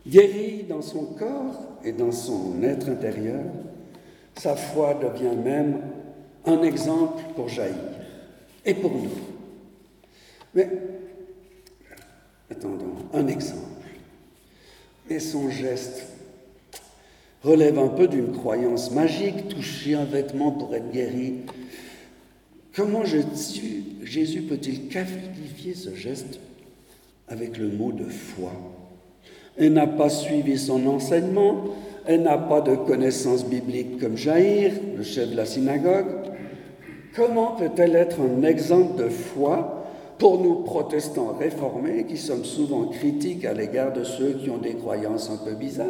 Guérie 0.07 0.65
dans 0.69 0.83
son 0.83 1.05
corps 1.05 1.79
et 1.83 1.93
dans 1.93 2.11
son 2.11 2.61
être 2.61 2.89
intérieur, 2.89 3.43
sa 4.35 4.55
foi 4.55 4.93
devient 4.93 5.35
même 5.35 5.79
un 6.45 6.61
exemple 6.61 7.23
pour 7.35 7.49
jaillir 7.49 8.04
et 8.65 8.73
pour 8.73 8.91
nous. 8.91 9.09
Mais, 10.53 10.69
attendons, 12.49 12.95
un 13.13 13.27
exemple. 13.27 13.61
Mais 15.09 15.19
son 15.19 15.49
geste 15.49 16.07
relève 17.43 17.77
un 17.77 17.89
peu 17.89 18.07
d'une 18.07 18.31
croyance 18.31 18.91
magique, 18.91 19.49
toucher 19.49 19.93
un 19.93 20.05
vêtement 20.05 20.51
pour 20.51 20.73
être 20.73 20.91
guéri. 20.91 21.41
Comment 22.75 23.03
Jésus 23.05 24.41
peut-il 24.41 24.87
qualifier 24.87 25.75
ce 25.75 25.93
geste 25.93 26.39
avec 27.27 27.57
le 27.57 27.69
mot 27.69 27.91
de 27.91 28.05
foi? 28.05 28.51
Elle 29.57 29.73
n'a 29.73 29.87
pas 29.87 30.09
suivi 30.09 30.57
son 30.57 30.85
enseignement, 30.87 31.65
elle 32.05 32.23
n'a 32.23 32.37
pas 32.37 32.61
de 32.61 32.75
connaissances 32.75 33.45
bibliques 33.45 33.99
comme 33.99 34.17
Jaïr, 34.17 34.73
le 34.97 35.03
chef 35.03 35.29
de 35.29 35.35
la 35.35 35.45
synagogue. 35.45 36.34
Comment 37.15 37.55
peut-elle 37.55 37.95
être 37.95 38.19
un 38.19 38.43
exemple 38.43 39.01
de 39.01 39.09
foi 39.09 39.85
pour 40.17 40.41
nous 40.41 40.63
protestants 40.63 41.33
réformés 41.33 42.05
qui 42.05 42.17
sommes 42.17 42.43
souvent 42.43 42.87
critiques 42.87 43.45
à 43.45 43.53
l'égard 43.53 43.93
de 43.93 44.03
ceux 44.03 44.33
qui 44.33 44.49
ont 44.49 44.57
des 44.57 44.75
croyances 44.75 45.29
un 45.29 45.37
peu 45.37 45.55
bizarres? 45.55 45.87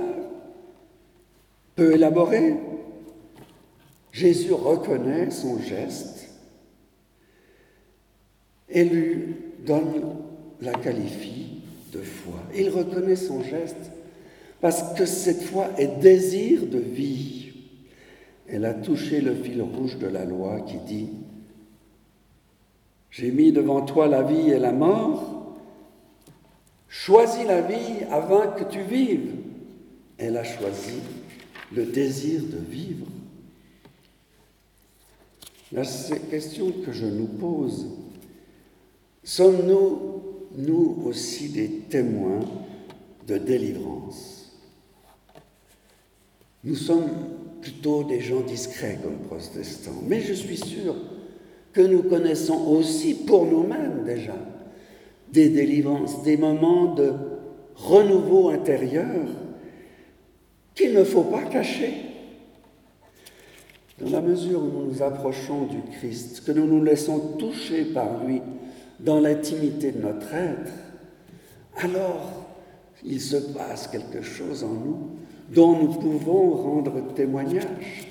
Peu 1.75 1.93
élaboré. 1.93 2.55
Jésus 4.11 4.53
reconnaît 4.53 5.31
son 5.31 5.59
geste 5.59 6.29
et 8.69 8.85
lui 8.85 9.35
donne 9.65 10.15
la 10.61 10.73
qualifie 10.73 11.61
de 11.91 12.01
foi. 12.01 12.35
Il 12.55 12.69
reconnaît 12.69 13.15
son 13.15 13.41
geste 13.41 13.91
parce 14.61 14.93
que 14.93 15.05
cette 15.05 15.41
foi 15.41 15.69
est 15.77 15.99
désir 15.99 16.65
de 16.67 16.79
vie. 16.79 17.44
Elle 18.47 18.65
a 18.65 18.73
touché 18.73 19.21
le 19.21 19.33
fil 19.33 19.61
rouge 19.61 19.97
de 19.97 20.07
la 20.07 20.25
loi 20.25 20.61
qui 20.61 20.77
dit 20.77 21.09
J'ai 23.09 23.31
mis 23.31 23.51
devant 23.51 23.81
toi 23.81 24.07
la 24.07 24.21
vie 24.21 24.51
et 24.51 24.59
la 24.59 24.71
mort, 24.71 25.55
choisis 26.87 27.45
la 27.45 27.61
vie 27.61 28.03
avant 28.11 28.51
que 28.51 28.63
tu 28.63 28.81
vives. 28.81 29.33
Elle 30.17 30.37
a 30.37 30.43
choisi 30.43 30.99
le 31.73 31.85
désir 31.85 32.41
de 32.41 32.57
vivre. 32.57 33.07
La 35.71 35.83
question 36.29 36.71
que 36.85 36.91
je 36.91 37.05
nous 37.05 37.25
pose, 37.25 37.87
sommes-nous, 39.23 40.21
nous 40.55 41.01
aussi, 41.05 41.49
des 41.49 41.69
témoins 41.89 42.45
de 43.27 43.37
délivrance? 43.37 44.55
Nous 46.63 46.75
sommes 46.75 47.09
plutôt 47.65 48.03
des 48.03 48.21
gens 48.21 48.41
discrets 48.41 48.99
comme 49.01 49.17
protestants, 49.27 50.03
mais 50.07 50.21
je 50.21 50.33
suis 50.33 50.57
sûr 50.57 50.93
que 51.73 51.81
nous 51.81 52.03
connaissons 52.03 52.63
aussi 52.67 53.15
pour 53.15 53.47
nous-mêmes 53.47 54.03
déjà 54.05 54.35
des 55.31 55.49
délivrances, 55.49 56.21
des 56.21 56.37
moments 56.37 56.93
de 56.93 57.13
renouveau 57.75 58.49
intérieur 58.49 59.25
qu'il 60.75 60.93
ne 60.93 61.03
faut 61.03 61.23
pas 61.23 61.41
cacher. 61.41 61.91
Dans 63.99 64.11
la 64.11 64.21
mesure 64.21 64.61
où 64.61 64.67
nous 64.67 64.91
nous 64.91 65.01
approchons 65.01 65.65
du 65.65 65.81
Christ, 65.97 66.43
que 66.45 66.51
nous 66.51 66.67
nous 66.67 66.83
laissons 66.83 67.35
toucher 67.39 67.85
par 67.85 68.23
lui 68.23 68.43
dans 68.99 69.19
l'intimité 69.19 69.91
de 69.91 70.03
notre 70.03 70.31
être, 70.35 70.71
alors 71.77 72.45
il 73.03 73.19
se 73.19 73.37
passe 73.37 73.87
quelque 73.87 74.21
chose 74.21 74.63
en 74.63 74.73
nous 74.73 75.24
dont 75.49 75.77
nous 75.77 75.93
pouvons 75.93 76.51
rendre 76.51 77.13
témoignage. 77.13 78.09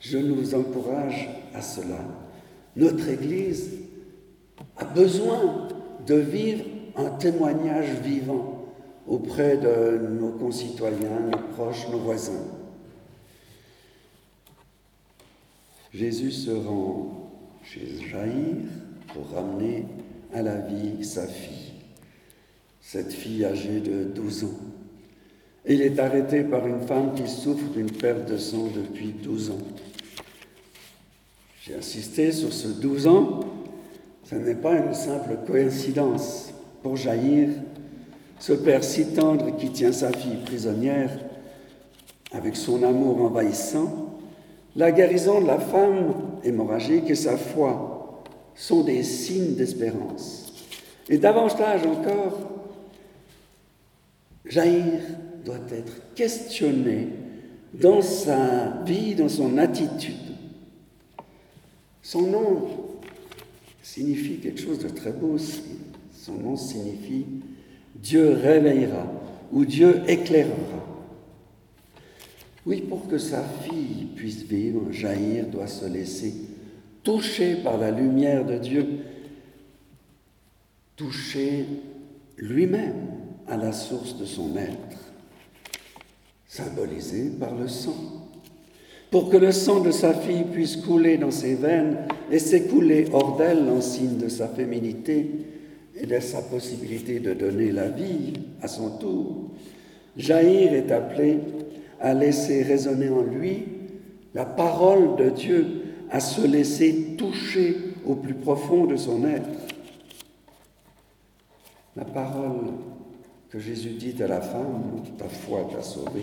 Je 0.00 0.18
nous 0.18 0.54
encourage 0.54 1.28
à 1.54 1.62
cela. 1.62 2.04
Notre 2.76 3.08
Église 3.08 3.72
a 4.76 4.84
besoin 4.84 5.68
de 6.06 6.14
vivre 6.16 6.64
un 6.96 7.10
témoignage 7.10 7.90
vivant 8.02 8.66
auprès 9.06 9.56
de 9.56 10.08
nos 10.08 10.32
concitoyens, 10.32 11.20
nos 11.30 11.54
proches, 11.54 11.88
nos 11.90 11.98
voisins. 11.98 12.44
Jésus 15.92 16.32
se 16.32 16.50
rend 16.50 17.30
chez 17.62 17.86
Jaïr 18.10 18.56
pour 19.12 19.30
ramener 19.30 19.86
à 20.32 20.42
la 20.42 20.56
vie 20.56 21.04
sa 21.04 21.26
fille, 21.26 21.72
cette 22.80 23.12
fille 23.12 23.44
âgée 23.44 23.80
de 23.80 24.04
12 24.04 24.44
ans. 24.44 24.73
Il 25.66 25.80
est 25.80 25.98
arrêté 25.98 26.42
par 26.42 26.66
une 26.66 26.82
femme 26.86 27.14
qui 27.14 27.26
souffre 27.26 27.70
d'une 27.70 27.90
perte 27.90 28.30
de 28.30 28.36
sang 28.36 28.68
depuis 28.74 29.14
12 29.22 29.50
ans. 29.50 29.58
J'ai 31.62 31.76
insisté 31.76 32.32
sur 32.32 32.52
ce 32.52 32.68
12 32.68 33.06
ans, 33.06 33.40
ce 34.24 34.34
n'est 34.34 34.54
pas 34.54 34.74
une 34.74 34.92
simple 34.92 35.38
coïncidence. 35.46 36.50
Pour 36.82 36.96
Jaïr, 36.96 37.48
ce 38.38 38.52
père 38.52 38.84
si 38.84 39.06
tendre 39.14 39.56
qui 39.56 39.70
tient 39.70 39.92
sa 39.92 40.12
fille 40.12 40.36
prisonnière 40.44 41.10
avec 42.30 42.56
son 42.56 42.82
amour 42.82 43.22
envahissant, 43.22 44.18
la 44.76 44.92
guérison 44.92 45.40
de 45.40 45.46
la 45.46 45.58
femme 45.58 46.12
hémorragique 46.42 47.08
et 47.08 47.14
sa 47.14 47.38
foi 47.38 48.22
sont 48.54 48.82
des 48.82 49.02
signes 49.02 49.54
d'espérance. 49.54 50.52
Et 51.08 51.16
davantage 51.16 51.86
encore, 51.86 52.38
Jaïr 54.44 55.00
doit 55.44 55.60
être 55.70 56.14
questionné 56.14 57.08
dans 57.72 58.02
sa 58.02 58.82
vie, 58.84 59.14
dans 59.14 59.28
son 59.28 59.58
attitude. 59.58 60.14
Son 62.02 62.22
nom 62.22 62.68
signifie 63.82 64.38
quelque 64.38 64.60
chose 64.60 64.78
de 64.78 64.88
très 64.88 65.12
beau 65.12 65.34
aussi. 65.34 65.62
Son 66.12 66.34
nom 66.34 66.56
signifie 66.56 67.26
Dieu 67.96 68.30
réveillera 68.30 69.06
ou 69.52 69.64
Dieu 69.64 70.02
éclairera. 70.08 70.84
Oui, 72.66 72.80
pour 72.80 73.08
que 73.08 73.18
sa 73.18 73.42
fille 73.42 74.06
puisse 74.16 74.42
vivre, 74.42 74.90
Jaïr 74.90 75.46
doit 75.46 75.66
se 75.66 75.84
laisser 75.84 76.34
toucher 77.02 77.56
par 77.56 77.76
la 77.76 77.90
lumière 77.90 78.46
de 78.46 78.56
Dieu, 78.56 78.86
toucher 80.96 81.66
lui-même 82.38 83.08
à 83.46 83.56
la 83.56 83.72
source 83.72 84.16
de 84.18 84.24
son 84.24 84.56
être, 84.56 85.12
symbolisé 86.54 87.30
par 87.40 87.52
le 87.52 87.66
sang. 87.66 87.96
Pour 89.10 89.28
que 89.28 89.36
le 89.36 89.50
sang 89.50 89.80
de 89.80 89.90
sa 89.90 90.14
fille 90.14 90.44
puisse 90.52 90.76
couler 90.76 91.18
dans 91.18 91.32
ses 91.32 91.56
veines 91.56 91.98
et 92.30 92.38
s'écouler 92.38 93.06
hors 93.12 93.36
d'elle 93.36 93.68
en 93.68 93.80
signe 93.80 94.18
de 94.18 94.28
sa 94.28 94.46
féminité 94.46 95.30
et 95.96 96.06
de 96.06 96.20
sa 96.20 96.42
possibilité 96.42 97.18
de 97.18 97.34
donner 97.34 97.72
la 97.72 97.88
vie 97.88 98.34
à 98.62 98.68
son 98.68 98.98
tour, 98.98 99.50
Jaïr 100.16 100.74
est 100.74 100.92
appelé 100.92 101.40
à 102.00 102.14
laisser 102.14 102.62
résonner 102.62 103.08
en 103.08 103.22
lui 103.22 103.64
la 104.32 104.44
parole 104.44 105.16
de 105.16 105.30
Dieu, 105.30 105.66
à 106.10 106.20
se 106.20 106.46
laisser 106.46 107.16
toucher 107.18 107.76
au 108.06 108.14
plus 108.14 108.34
profond 108.34 108.84
de 108.84 108.96
son 108.96 109.24
être. 109.24 109.48
La 111.96 112.04
parole 112.04 112.70
que 113.54 113.60
Jésus 113.60 113.90
dit 113.90 114.20
à 114.20 114.26
la 114.26 114.40
femme, 114.40 115.00
ta 115.16 115.28
foi 115.28 115.68
t'a 115.72 115.80
sauvé, 115.80 116.22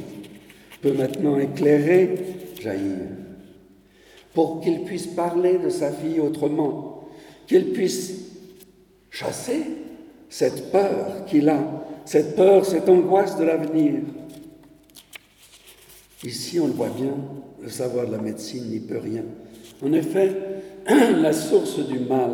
peut 0.81 0.91
maintenant 0.91 1.39
éclairer 1.39 2.13
Jaïr, 2.59 3.07
pour 4.33 4.59
qu'il 4.59 4.83
puisse 4.83 5.07
parler 5.07 5.57
de 5.57 5.69
sa 5.69 5.91
vie 5.91 6.19
autrement, 6.19 7.05
qu'il 7.47 7.71
puisse 7.71 8.33
chasser 9.09 9.61
cette 10.27 10.73
peur 10.73 11.23
qu'il 11.25 11.47
a, 11.47 11.63
cette 12.03 12.35
peur, 12.35 12.65
cette 12.65 12.89
angoisse 12.89 13.37
de 13.37 13.45
l'avenir. 13.45 14.01
Ici, 16.25 16.59
on 16.59 16.67
le 16.67 16.73
voit 16.73 16.89
bien, 16.89 17.13
le 17.61 17.69
savoir 17.69 18.07
de 18.07 18.11
la 18.11 18.17
médecine 18.17 18.65
n'y 18.65 18.81
peut 18.81 18.99
rien. 18.99 19.23
En 19.81 19.93
effet, 19.93 20.35
la 20.89 21.31
source 21.31 21.79
du 21.87 21.99
mal 21.99 22.31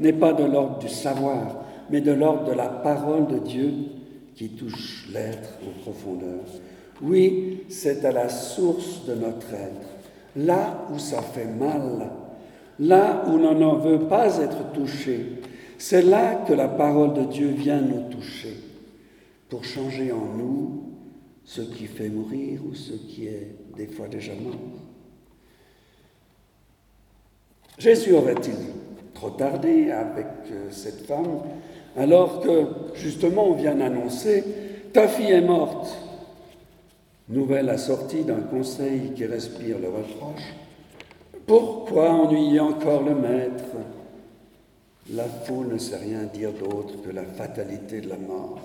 n'est 0.00 0.12
pas 0.12 0.32
de 0.32 0.42
l'ordre 0.42 0.80
du 0.80 0.88
savoir, 0.88 1.64
mais 1.90 2.00
de 2.00 2.10
l'ordre 2.10 2.50
de 2.50 2.56
la 2.56 2.66
parole 2.66 3.28
de 3.28 3.38
Dieu 3.38 3.72
qui 4.42 4.48
touche 4.48 5.06
l'être 5.12 5.50
en 5.64 5.80
profondeur. 5.82 6.40
Oui, 7.00 7.60
c'est 7.68 8.04
à 8.04 8.10
la 8.10 8.28
source 8.28 9.04
de 9.06 9.14
notre 9.14 9.54
être, 9.54 9.88
là 10.34 10.88
où 10.92 10.98
ça 10.98 11.22
fait 11.22 11.46
mal, 11.46 12.10
là 12.80 13.24
où 13.28 13.38
l'on 13.38 13.54
n'en 13.54 13.76
veut 13.76 14.00
pas 14.08 14.38
être 14.38 14.72
touché, 14.72 15.38
c'est 15.78 16.02
là 16.02 16.44
que 16.44 16.52
la 16.54 16.66
parole 16.66 17.14
de 17.14 17.22
Dieu 17.22 17.50
vient 17.50 17.80
nous 17.80 18.10
toucher 18.10 18.56
pour 19.48 19.64
changer 19.64 20.10
en 20.10 20.36
nous 20.36 20.90
ce 21.44 21.60
qui 21.60 21.86
fait 21.86 22.08
mourir 22.08 22.62
ou 22.68 22.74
ce 22.74 22.94
qui 22.94 23.26
est 23.28 23.54
des 23.76 23.86
fois 23.86 24.08
déjà 24.08 24.32
mort. 24.34 24.54
Jésus 27.78 28.12
aurait-il 28.12 28.56
trop 29.14 29.30
tardé 29.30 29.92
avec 29.92 30.26
euh, 30.50 30.68
cette 30.72 31.06
femme 31.06 31.42
alors 31.96 32.40
que 32.40 32.64
justement 32.94 33.48
on 33.48 33.54
vient 33.54 33.74
d'annoncer 33.74 34.44
ta 34.92 35.08
fille 35.08 35.30
est 35.30 35.40
morte 35.40 35.96
Nouvelle 37.28 37.70
assortie 37.70 38.24
d'un 38.24 38.40
conseil 38.40 39.12
qui 39.14 39.24
respire 39.24 39.78
le 39.78 39.88
reproche. 39.88 40.52
Pourquoi 41.46 42.10
ennuyer 42.10 42.60
encore 42.60 43.02
le 43.02 43.14
maître? 43.14 43.64
La 45.14 45.24
foule 45.24 45.68
ne 45.68 45.78
sait 45.78 45.96
rien 45.96 46.24
dire 46.24 46.52
d'autre 46.52 47.00
que 47.02 47.10
la 47.10 47.24
fatalité 47.24 48.02
de 48.02 48.10
la 48.10 48.18
mort. 48.18 48.60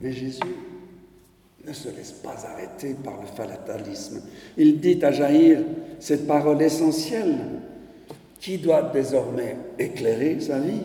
Mais 0.00 0.12
Jésus 0.12 0.40
ne 1.64 1.72
se 1.72 1.88
laisse 1.88 2.12
pas 2.12 2.36
arrêter 2.52 2.94
par 2.94 3.20
le 3.20 3.26
fatalisme. 3.28 4.22
Il 4.56 4.80
dit 4.80 4.98
à 5.04 5.12
Jaïr 5.12 5.60
cette 6.00 6.26
parole 6.26 6.60
essentielle 6.62 7.38
qui 8.40 8.58
doit 8.58 8.90
désormais 8.92 9.56
éclairer 9.78 10.40
sa 10.40 10.58
vie. 10.58 10.82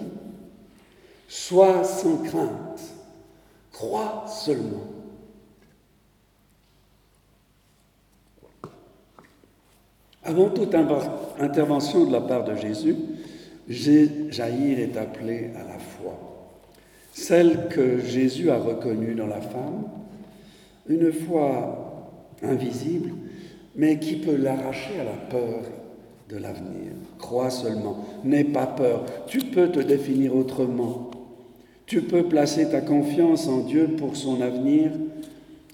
Sois 1.33 1.85
sans 1.85 2.17
crainte, 2.17 2.81
crois 3.71 4.25
seulement. 4.27 4.83
Avant 10.25 10.49
toute 10.49 10.75
intervention 10.75 12.05
de 12.05 12.11
la 12.11 12.19
part 12.19 12.43
de 12.43 12.55
Jésus, 12.57 12.97
Jaïr 13.69 14.79
est 14.79 14.97
appelé 14.97 15.51
à 15.55 15.63
la 15.63 15.79
foi, 15.79 16.19
celle 17.13 17.69
que 17.69 17.99
Jésus 17.99 18.51
a 18.51 18.57
reconnue 18.57 19.15
dans 19.15 19.27
la 19.27 19.39
femme, 19.39 19.83
une 20.89 21.13
foi 21.13 22.11
invisible, 22.43 23.13
mais 23.77 23.99
qui 23.99 24.17
peut 24.17 24.35
l'arracher 24.35 24.99
à 24.99 25.05
la 25.05 25.17
peur 25.29 25.61
de 26.27 26.35
l'avenir. 26.35 26.91
Crois 27.17 27.49
seulement, 27.49 28.03
n'aie 28.25 28.43
pas 28.43 28.67
peur, 28.67 29.05
tu 29.27 29.39
peux 29.39 29.69
te 29.69 29.79
définir 29.79 30.35
autrement, 30.35 31.10
tu 31.91 32.01
peux 32.01 32.23
placer 32.23 32.69
ta 32.69 32.79
confiance 32.79 33.49
en 33.49 33.65
Dieu 33.65 33.85
pour 33.97 34.15
son 34.15 34.39
avenir 34.39 34.91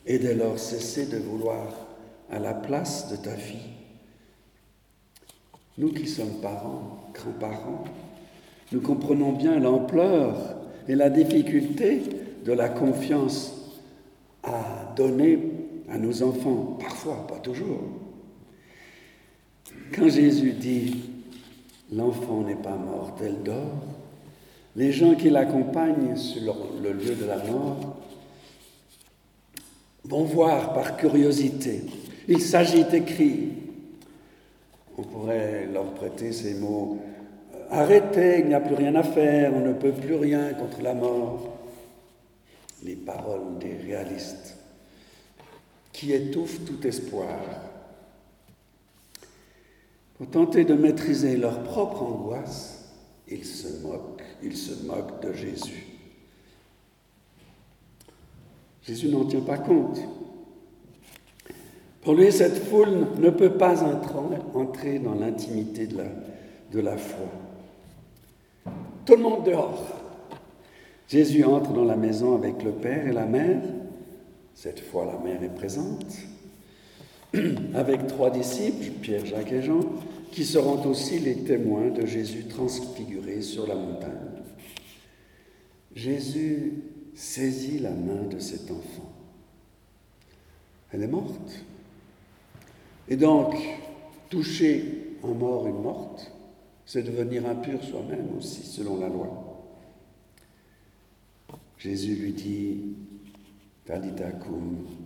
et 0.07 0.17
dès 0.17 0.33
lors 0.33 0.57
cesser 0.57 1.05
de 1.05 1.17
vouloir 1.17 1.67
à 2.31 2.39
la 2.39 2.55
place 2.55 3.11
de 3.11 3.17
ta 3.17 3.35
vie 3.35 3.67
nous 5.77 5.89
qui 5.89 6.07
sommes 6.07 6.41
parents, 6.41 7.11
grands-parents, 7.13 7.83
nous 8.71 8.81
comprenons 8.81 9.33
bien 9.33 9.59
l'ampleur 9.59 10.55
et 10.87 10.95
la 10.95 11.11
difficulté 11.11 12.01
de 12.43 12.51
la 12.51 12.67
confiance 12.67 13.53
à 14.41 14.91
donner 14.95 15.37
à 15.87 15.99
nos 15.99 16.23
enfants, 16.23 16.79
parfois, 16.79 17.27
pas 17.27 17.37
toujours. 17.37 17.83
Quand 19.93 20.09
Jésus 20.09 20.53
dit 20.53 20.95
l'enfant 21.93 22.41
n'est 22.41 22.55
pas 22.55 22.75
mort, 22.75 23.15
elle 23.21 23.43
dort, 23.43 23.96
les 24.77 24.93
gens 24.93 25.15
qui 25.15 25.29
l'accompagnent 25.29 26.15
sur 26.15 26.55
le 26.81 26.93
lieu 26.93 27.15
de 27.15 27.25
la 27.25 27.37
mort 27.37 27.97
vont 30.05 30.23
voir 30.23 30.73
par 30.73 30.95
curiosité. 30.95 31.81
Il 32.29 32.39
s'agit 32.39 32.85
d'écrire 32.85 33.49
on 34.97 35.03
pourrait 35.03 35.67
leur 35.71 35.93
prêter 35.93 36.31
ces 36.31 36.55
mots. 36.55 36.97
Arrêtez, 37.69 38.39
il 38.39 38.47
n'y 38.47 38.53
a 38.53 38.59
plus 38.59 38.75
rien 38.75 38.95
à 38.95 39.03
faire, 39.03 39.53
on 39.53 39.59
ne 39.59 39.73
peut 39.73 39.91
plus 39.91 40.15
rien 40.15 40.53
contre 40.53 40.81
la 40.81 40.93
mort. 40.93 41.55
Les 42.83 42.95
paroles 42.95 43.57
des 43.59 43.75
réalistes 43.77 44.57
qui 45.93 46.13
étouffent 46.13 46.65
tout 46.65 46.85
espoir. 46.85 47.39
Pour 50.17 50.27
tenter 50.29 50.63
de 50.63 50.73
maîtriser 50.73 51.37
leur 51.37 51.61
propre 51.61 52.01
angoisse, 52.01 52.76
ils 54.47 54.57
se 54.57 54.85
moquent 54.85 55.21
de 55.21 55.33
Jésus. 55.33 55.85
Jésus 58.83 59.09
n'en 59.09 59.25
tient 59.25 59.41
pas 59.41 59.57
compte. 59.57 59.99
Pour 62.01 62.15
lui, 62.15 62.31
cette 62.31 62.63
foule 62.63 63.07
ne 63.19 63.29
peut 63.29 63.57
pas 63.57 63.83
entrer 64.53 64.99
dans 64.99 65.15
l'intimité 65.15 65.87
de 65.87 66.79
la 66.79 66.95
foi. 66.95 67.27
Tout 69.05 69.15
le 69.15 69.23
monde 69.23 69.45
dehors. 69.45 69.83
Jésus 71.09 71.43
entre 71.43 71.73
dans 71.73 71.85
la 71.85 71.95
maison 71.95 72.35
avec 72.35 72.63
le 72.63 72.71
Père 72.71 73.07
et 73.07 73.13
la 73.13 73.25
Mère. 73.25 73.61
Cette 74.53 74.79
fois, 74.79 75.05
la 75.05 75.19
Mère 75.19 75.43
est 75.43 75.53
présente. 75.53 76.15
Avec 77.73 78.07
trois 78.07 78.29
disciples, 78.29 78.89
Pierre, 79.01 79.25
Jacques 79.25 79.51
et 79.51 79.61
Jean, 79.61 79.81
qui 80.31 80.43
seront 80.43 80.85
aussi 80.85 81.19
les 81.19 81.35
témoins 81.35 81.89
de 81.89 82.05
Jésus 82.05 82.45
transfiguré 82.45 83.41
sur 83.41 83.67
la 83.67 83.75
montagne. 83.75 84.36
Jésus 85.97 86.73
saisit 87.15 87.79
la 87.79 87.89
main 87.89 88.27
de 88.29 88.37
cet 88.37 88.69
enfant. 88.69 89.11
Elle 90.91 91.01
est 91.01 91.07
morte. 91.07 91.65
Et 93.09 93.15
donc, 93.15 93.55
toucher 94.29 95.15
un 95.23 95.33
mort, 95.33 95.65
une 95.65 95.81
morte, 95.81 96.31
c'est 96.85 97.01
devenir 97.01 97.47
impur 97.47 97.83
soi-même 97.83 98.27
aussi, 98.37 98.61
selon 98.61 98.99
la 98.99 99.09
loi. 99.09 99.65
Jésus 101.79 102.13
lui 102.13 102.33
dit, 102.33 102.77
Talita 103.83 104.25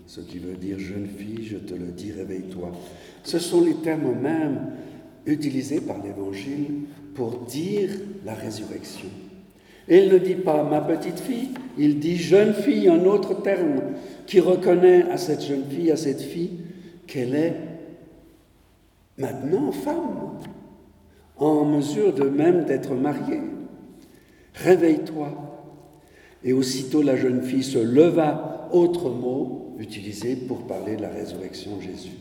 ce 0.08 0.20
qui 0.20 0.40
veut 0.40 0.58
dire 0.58 0.78
jeune 0.78 1.08
fille, 1.08 1.46
je 1.46 1.58
te 1.58 1.74
le 1.74 1.94
dis, 1.94 2.12
réveille-toi. 2.12 2.70
Ce 3.24 3.40
sont 3.40 3.62
les 3.62 3.76
termes 3.76 4.20
mêmes 4.20 4.74
utilisés 5.26 5.80
par 5.80 6.04
l'Évangile 6.04 6.82
pour 7.16 7.46
dire 7.46 7.92
la 8.26 8.34
résurrection. 8.34 9.08
Et 9.88 10.04
il 10.04 10.14
ne 10.14 10.18
dit 10.18 10.36
pas 10.36 10.64
ma 10.64 10.82
petite 10.82 11.20
fille, 11.20 11.50
il 11.78 12.00
dit 12.00 12.18
jeune 12.18 12.54
fille, 12.54 12.88
un 12.88 13.06
autre 13.06 13.42
terme 13.42 13.82
qui 14.28 14.40
reconnaît 14.40 15.04
à 15.12 15.18
cette 15.18 15.44
jeune 15.44 15.66
fille, 15.70 15.92
à 15.92 15.98
cette 15.98 16.22
fille, 16.22 16.52
qu'elle 17.08 17.36
est 17.36 17.56
maintenant 19.18 19.72
femme, 19.72 20.40
en 21.38 21.66
mesure 21.66 22.14
de 22.14 22.24
même 22.24 22.66
d'être 22.66 22.94
mariée. 22.94 23.42
Réveille-toi. 24.56 25.30
Et 26.44 26.54
aussitôt 26.54 27.02
la 27.02 27.16
jeune 27.16 27.42
fille 27.42 27.64
se 27.64 27.78
leva, 27.78 28.70
autre 28.72 29.10
mot 29.10 29.76
utilisé 29.80 30.36
pour 30.36 30.60
parler 30.68 30.96
de 30.96 31.02
la 31.02 31.10
résurrection 31.10 31.78
de 31.78 31.82
Jésus. 31.82 32.12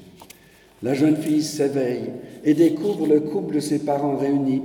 La 0.82 0.94
jeune 0.94 1.16
fille 1.16 1.42
s'éveille 1.42 2.10
et 2.44 2.54
découvre 2.54 3.06
le 3.06 3.20
couple 3.20 3.56
de 3.56 3.60
ses 3.60 3.80
parents 3.80 4.16
réunis. 4.16 4.62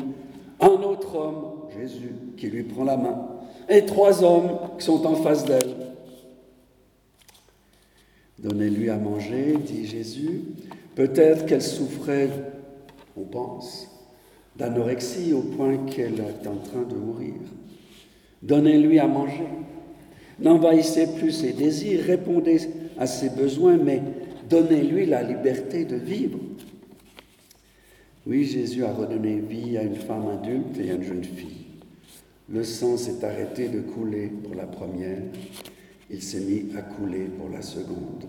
Un 0.61 0.67
autre 0.67 1.15
homme, 1.15 1.54
Jésus, 1.79 2.11
qui 2.37 2.47
lui 2.47 2.63
prend 2.63 2.83
la 2.83 2.97
main, 2.97 3.27
et 3.67 3.85
trois 3.85 4.23
hommes 4.23 4.59
qui 4.77 4.85
sont 4.85 5.05
en 5.05 5.15
face 5.15 5.45
d'elle. 5.45 5.75
Donnez-lui 8.39 8.89
à 8.89 8.97
manger, 8.97 9.57
dit 9.65 9.85
Jésus. 9.85 10.41
Peut-être 10.93 11.45
qu'elle 11.45 11.61
souffrait, 11.61 12.29
on 13.17 13.23
pense, 13.23 13.89
d'anorexie 14.55 15.33
au 15.33 15.41
point 15.41 15.77
qu'elle 15.85 16.19
est 16.19 16.47
en 16.47 16.57
train 16.57 16.83
de 16.83 16.95
mourir. 16.95 17.33
Donnez-lui 18.41 18.99
à 18.99 19.07
manger. 19.07 19.47
N'envahissez 20.39 21.07
plus 21.15 21.31
ses 21.31 21.53
désirs, 21.53 22.03
répondez 22.05 22.59
à 22.97 23.07
ses 23.07 23.29
besoins, 23.29 23.77
mais 23.77 24.01
donnez-lui 24.49 25.05
la 25.05 25.23
liberté 25.23 25.85
de 25.85 25.95
vivre. 25.95 26.39
Oui, 28.27 28.43
Jésus 28.43 28.83
a 28.83 28.91
redonné 28.91 29.39
vie 29.39 29.77
à 29.77 29.83
une 29.83 29.95
femme 29.95 30.27
adulte 30.27 30.77
et 30.79 30.91
à 30.91 30.95
une 30.95 31.03
jeune 31.03 31.23
fille. 31.23 31.64
Le 32.47 32.63
sang 32.63 32.97
s'est 32.97 33.25
arrêté 33.25 33.69
de 33.69 33.79
couler 33.81 34.27
pour 34.27 34.53
la 34.53 34.65
première, 34.65 35.21
il 36.11 36.21
s'est 36.21 36.41
mis 36.41 36.65
à 36.77 36.81
couler 36.81 37.25
pour 37.25 37.49
la 37.49 37.61
seconde. 37.61 38.25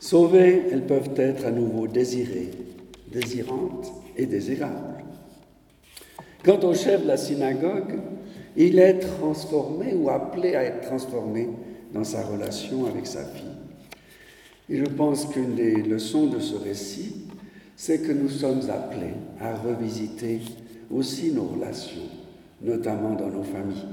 Sauvées, 0.00 0.62
elles 0.70 0.86
peuvent 0.86 1.10
être 1.16 1.44
à 1.44 1.50
nouveau 1.50 1.86
désirées, 1.86 2.50
désirantes 3.12 3.92
et 4.16 4.26
désirables. 4.26 5.04
Quant 6.42 6.58
au 6.60 6.74
chef 6.74 7.02
de 7.02 7.08
la 7.08 7.16
synagogue, 7.16 8.00
il 8.56 8.78
est 8.78 8.98
transformé 8.98 9.94
ou 9.94 10.10
appelé 10.10 10.54
à 10.54 10.64
être 10.64 10.80
transformé 10.80 11.48
dans 11.92 12.04
sa 12.04 12.24
relation 12.24 12.86
avec 12.86 13.06
sa 13.06 13.24
fille. 13.24 13.46
Et 14.68 14.78
je 14.78 14.84
pense 14.86 15.26
qu'une 15.26 15.54
des 15.54 15.82
leçons 15.82 16.26
de 16.26 16.40
ce 16.40 16.56
récit, 16.56 17.26
c'est 17.76 18.00
que 18.00 18.12
nous 18.12 18.28
sommes 18.28 18.70
appelés 18.70 19.14
à 19.38 19.54
revisiter 19.56 20.40
aussi 20.90 21.32
nos 21.32 21.44
relations, 21.44 22.08
notamment 22.62 23.14
dans 23.14 23.28
nos 23.28 23.42
familles, 23.42 23.88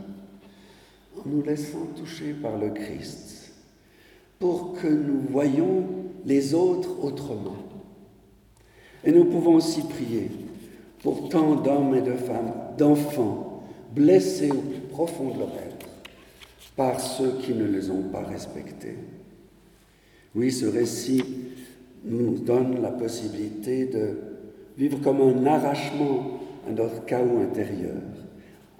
en 1.17 1.27
nous 1.27 1.43
laissant 1.43 1.87
toucher 1.95 2.33
par 2.33 2.57
le 2.57 2.69
Christ, 2.69 3.53
pour 4.37 4.73
que 4.73 4.87
nous 4.87 5.21
voyions 5.29 5.85
les 6.25 6.53
autres 6.53 7.03
autrement. 7.03 7.57
Et 9.03 9.11
nous 9.11 9.25
pouvons 9.25 9.55
aussi 9.55 9.81
prier 9.81 10.29
pour 11.01 11.29
tant 11.29 11.55
d'hommes 11.55 11.95
et 11.95 12.01
de 12.01 12.13
femmes, 12.13 12.53
d'enfants, 12.77 13.63
blessés 13.93 14.51
au 14.51 14.61
plus 14.61 14.81
profond 14.81 15.29
de 15.33 15.39
leur 15.39 15.53
être 15.53 15.87
par 16.75 16.99
ceux 16.99 17.33
qui 17.41 17.53
ne 17.53 17.65
les 17.65 17.89
ont 17.89 18.03
pas 18.03 18.23
respectés. 18.23 18.95
Oui, 20.35 20.51
ce 20.51 20.65
récit 20.65 21.23
nous 22.05 22.37
donne 22.37 22.81
la 22.81 22.91
possibilité 22.91 23.85
de 23.85 24.17
vivre 24.77 25.01
comme 25.01 25.21
un 25.21 25.45
arrachement 25.45 26.39
à 26.67 26.71
notre 26.71 27.05
chaos 27.05 27.39
intérieur, 27.41 27.97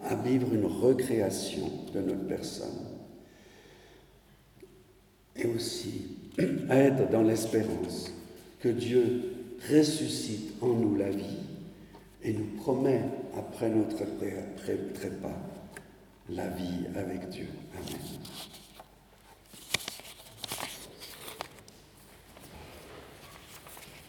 à 0.04 0.16
vivre 0.16 0.54
une 0.54 0.66
recréation 0.66 1.70
de 1.94 2.00
notre 2.00 2.28
personne. 2.28 2.88
Et 5.36 5.48
aussi 5.48 6.08
à 6.70 6.78
être 6.78 7.10
dans 7.12 7.24
l'espérance 7.24 8.12
que 8.60 8.70
Dieu 8.70 9.24
ressuscite 9.72 10.54
en 10.62 10.70
nous 10.70 10.96
la 10.96 11.10
vie 11.10 11.40
et 12.24 12.34
nous 12.34 12.48
promet, 12.58 13.02
après 13.38 13.70
notre 13.70 14.04
trépas, 14.94 15.40
la 16.30 16.48
vie 16.50 16.86
avec 16.96 17.30
Dieu. 17.30 17.48
Amen. 17.74 18.09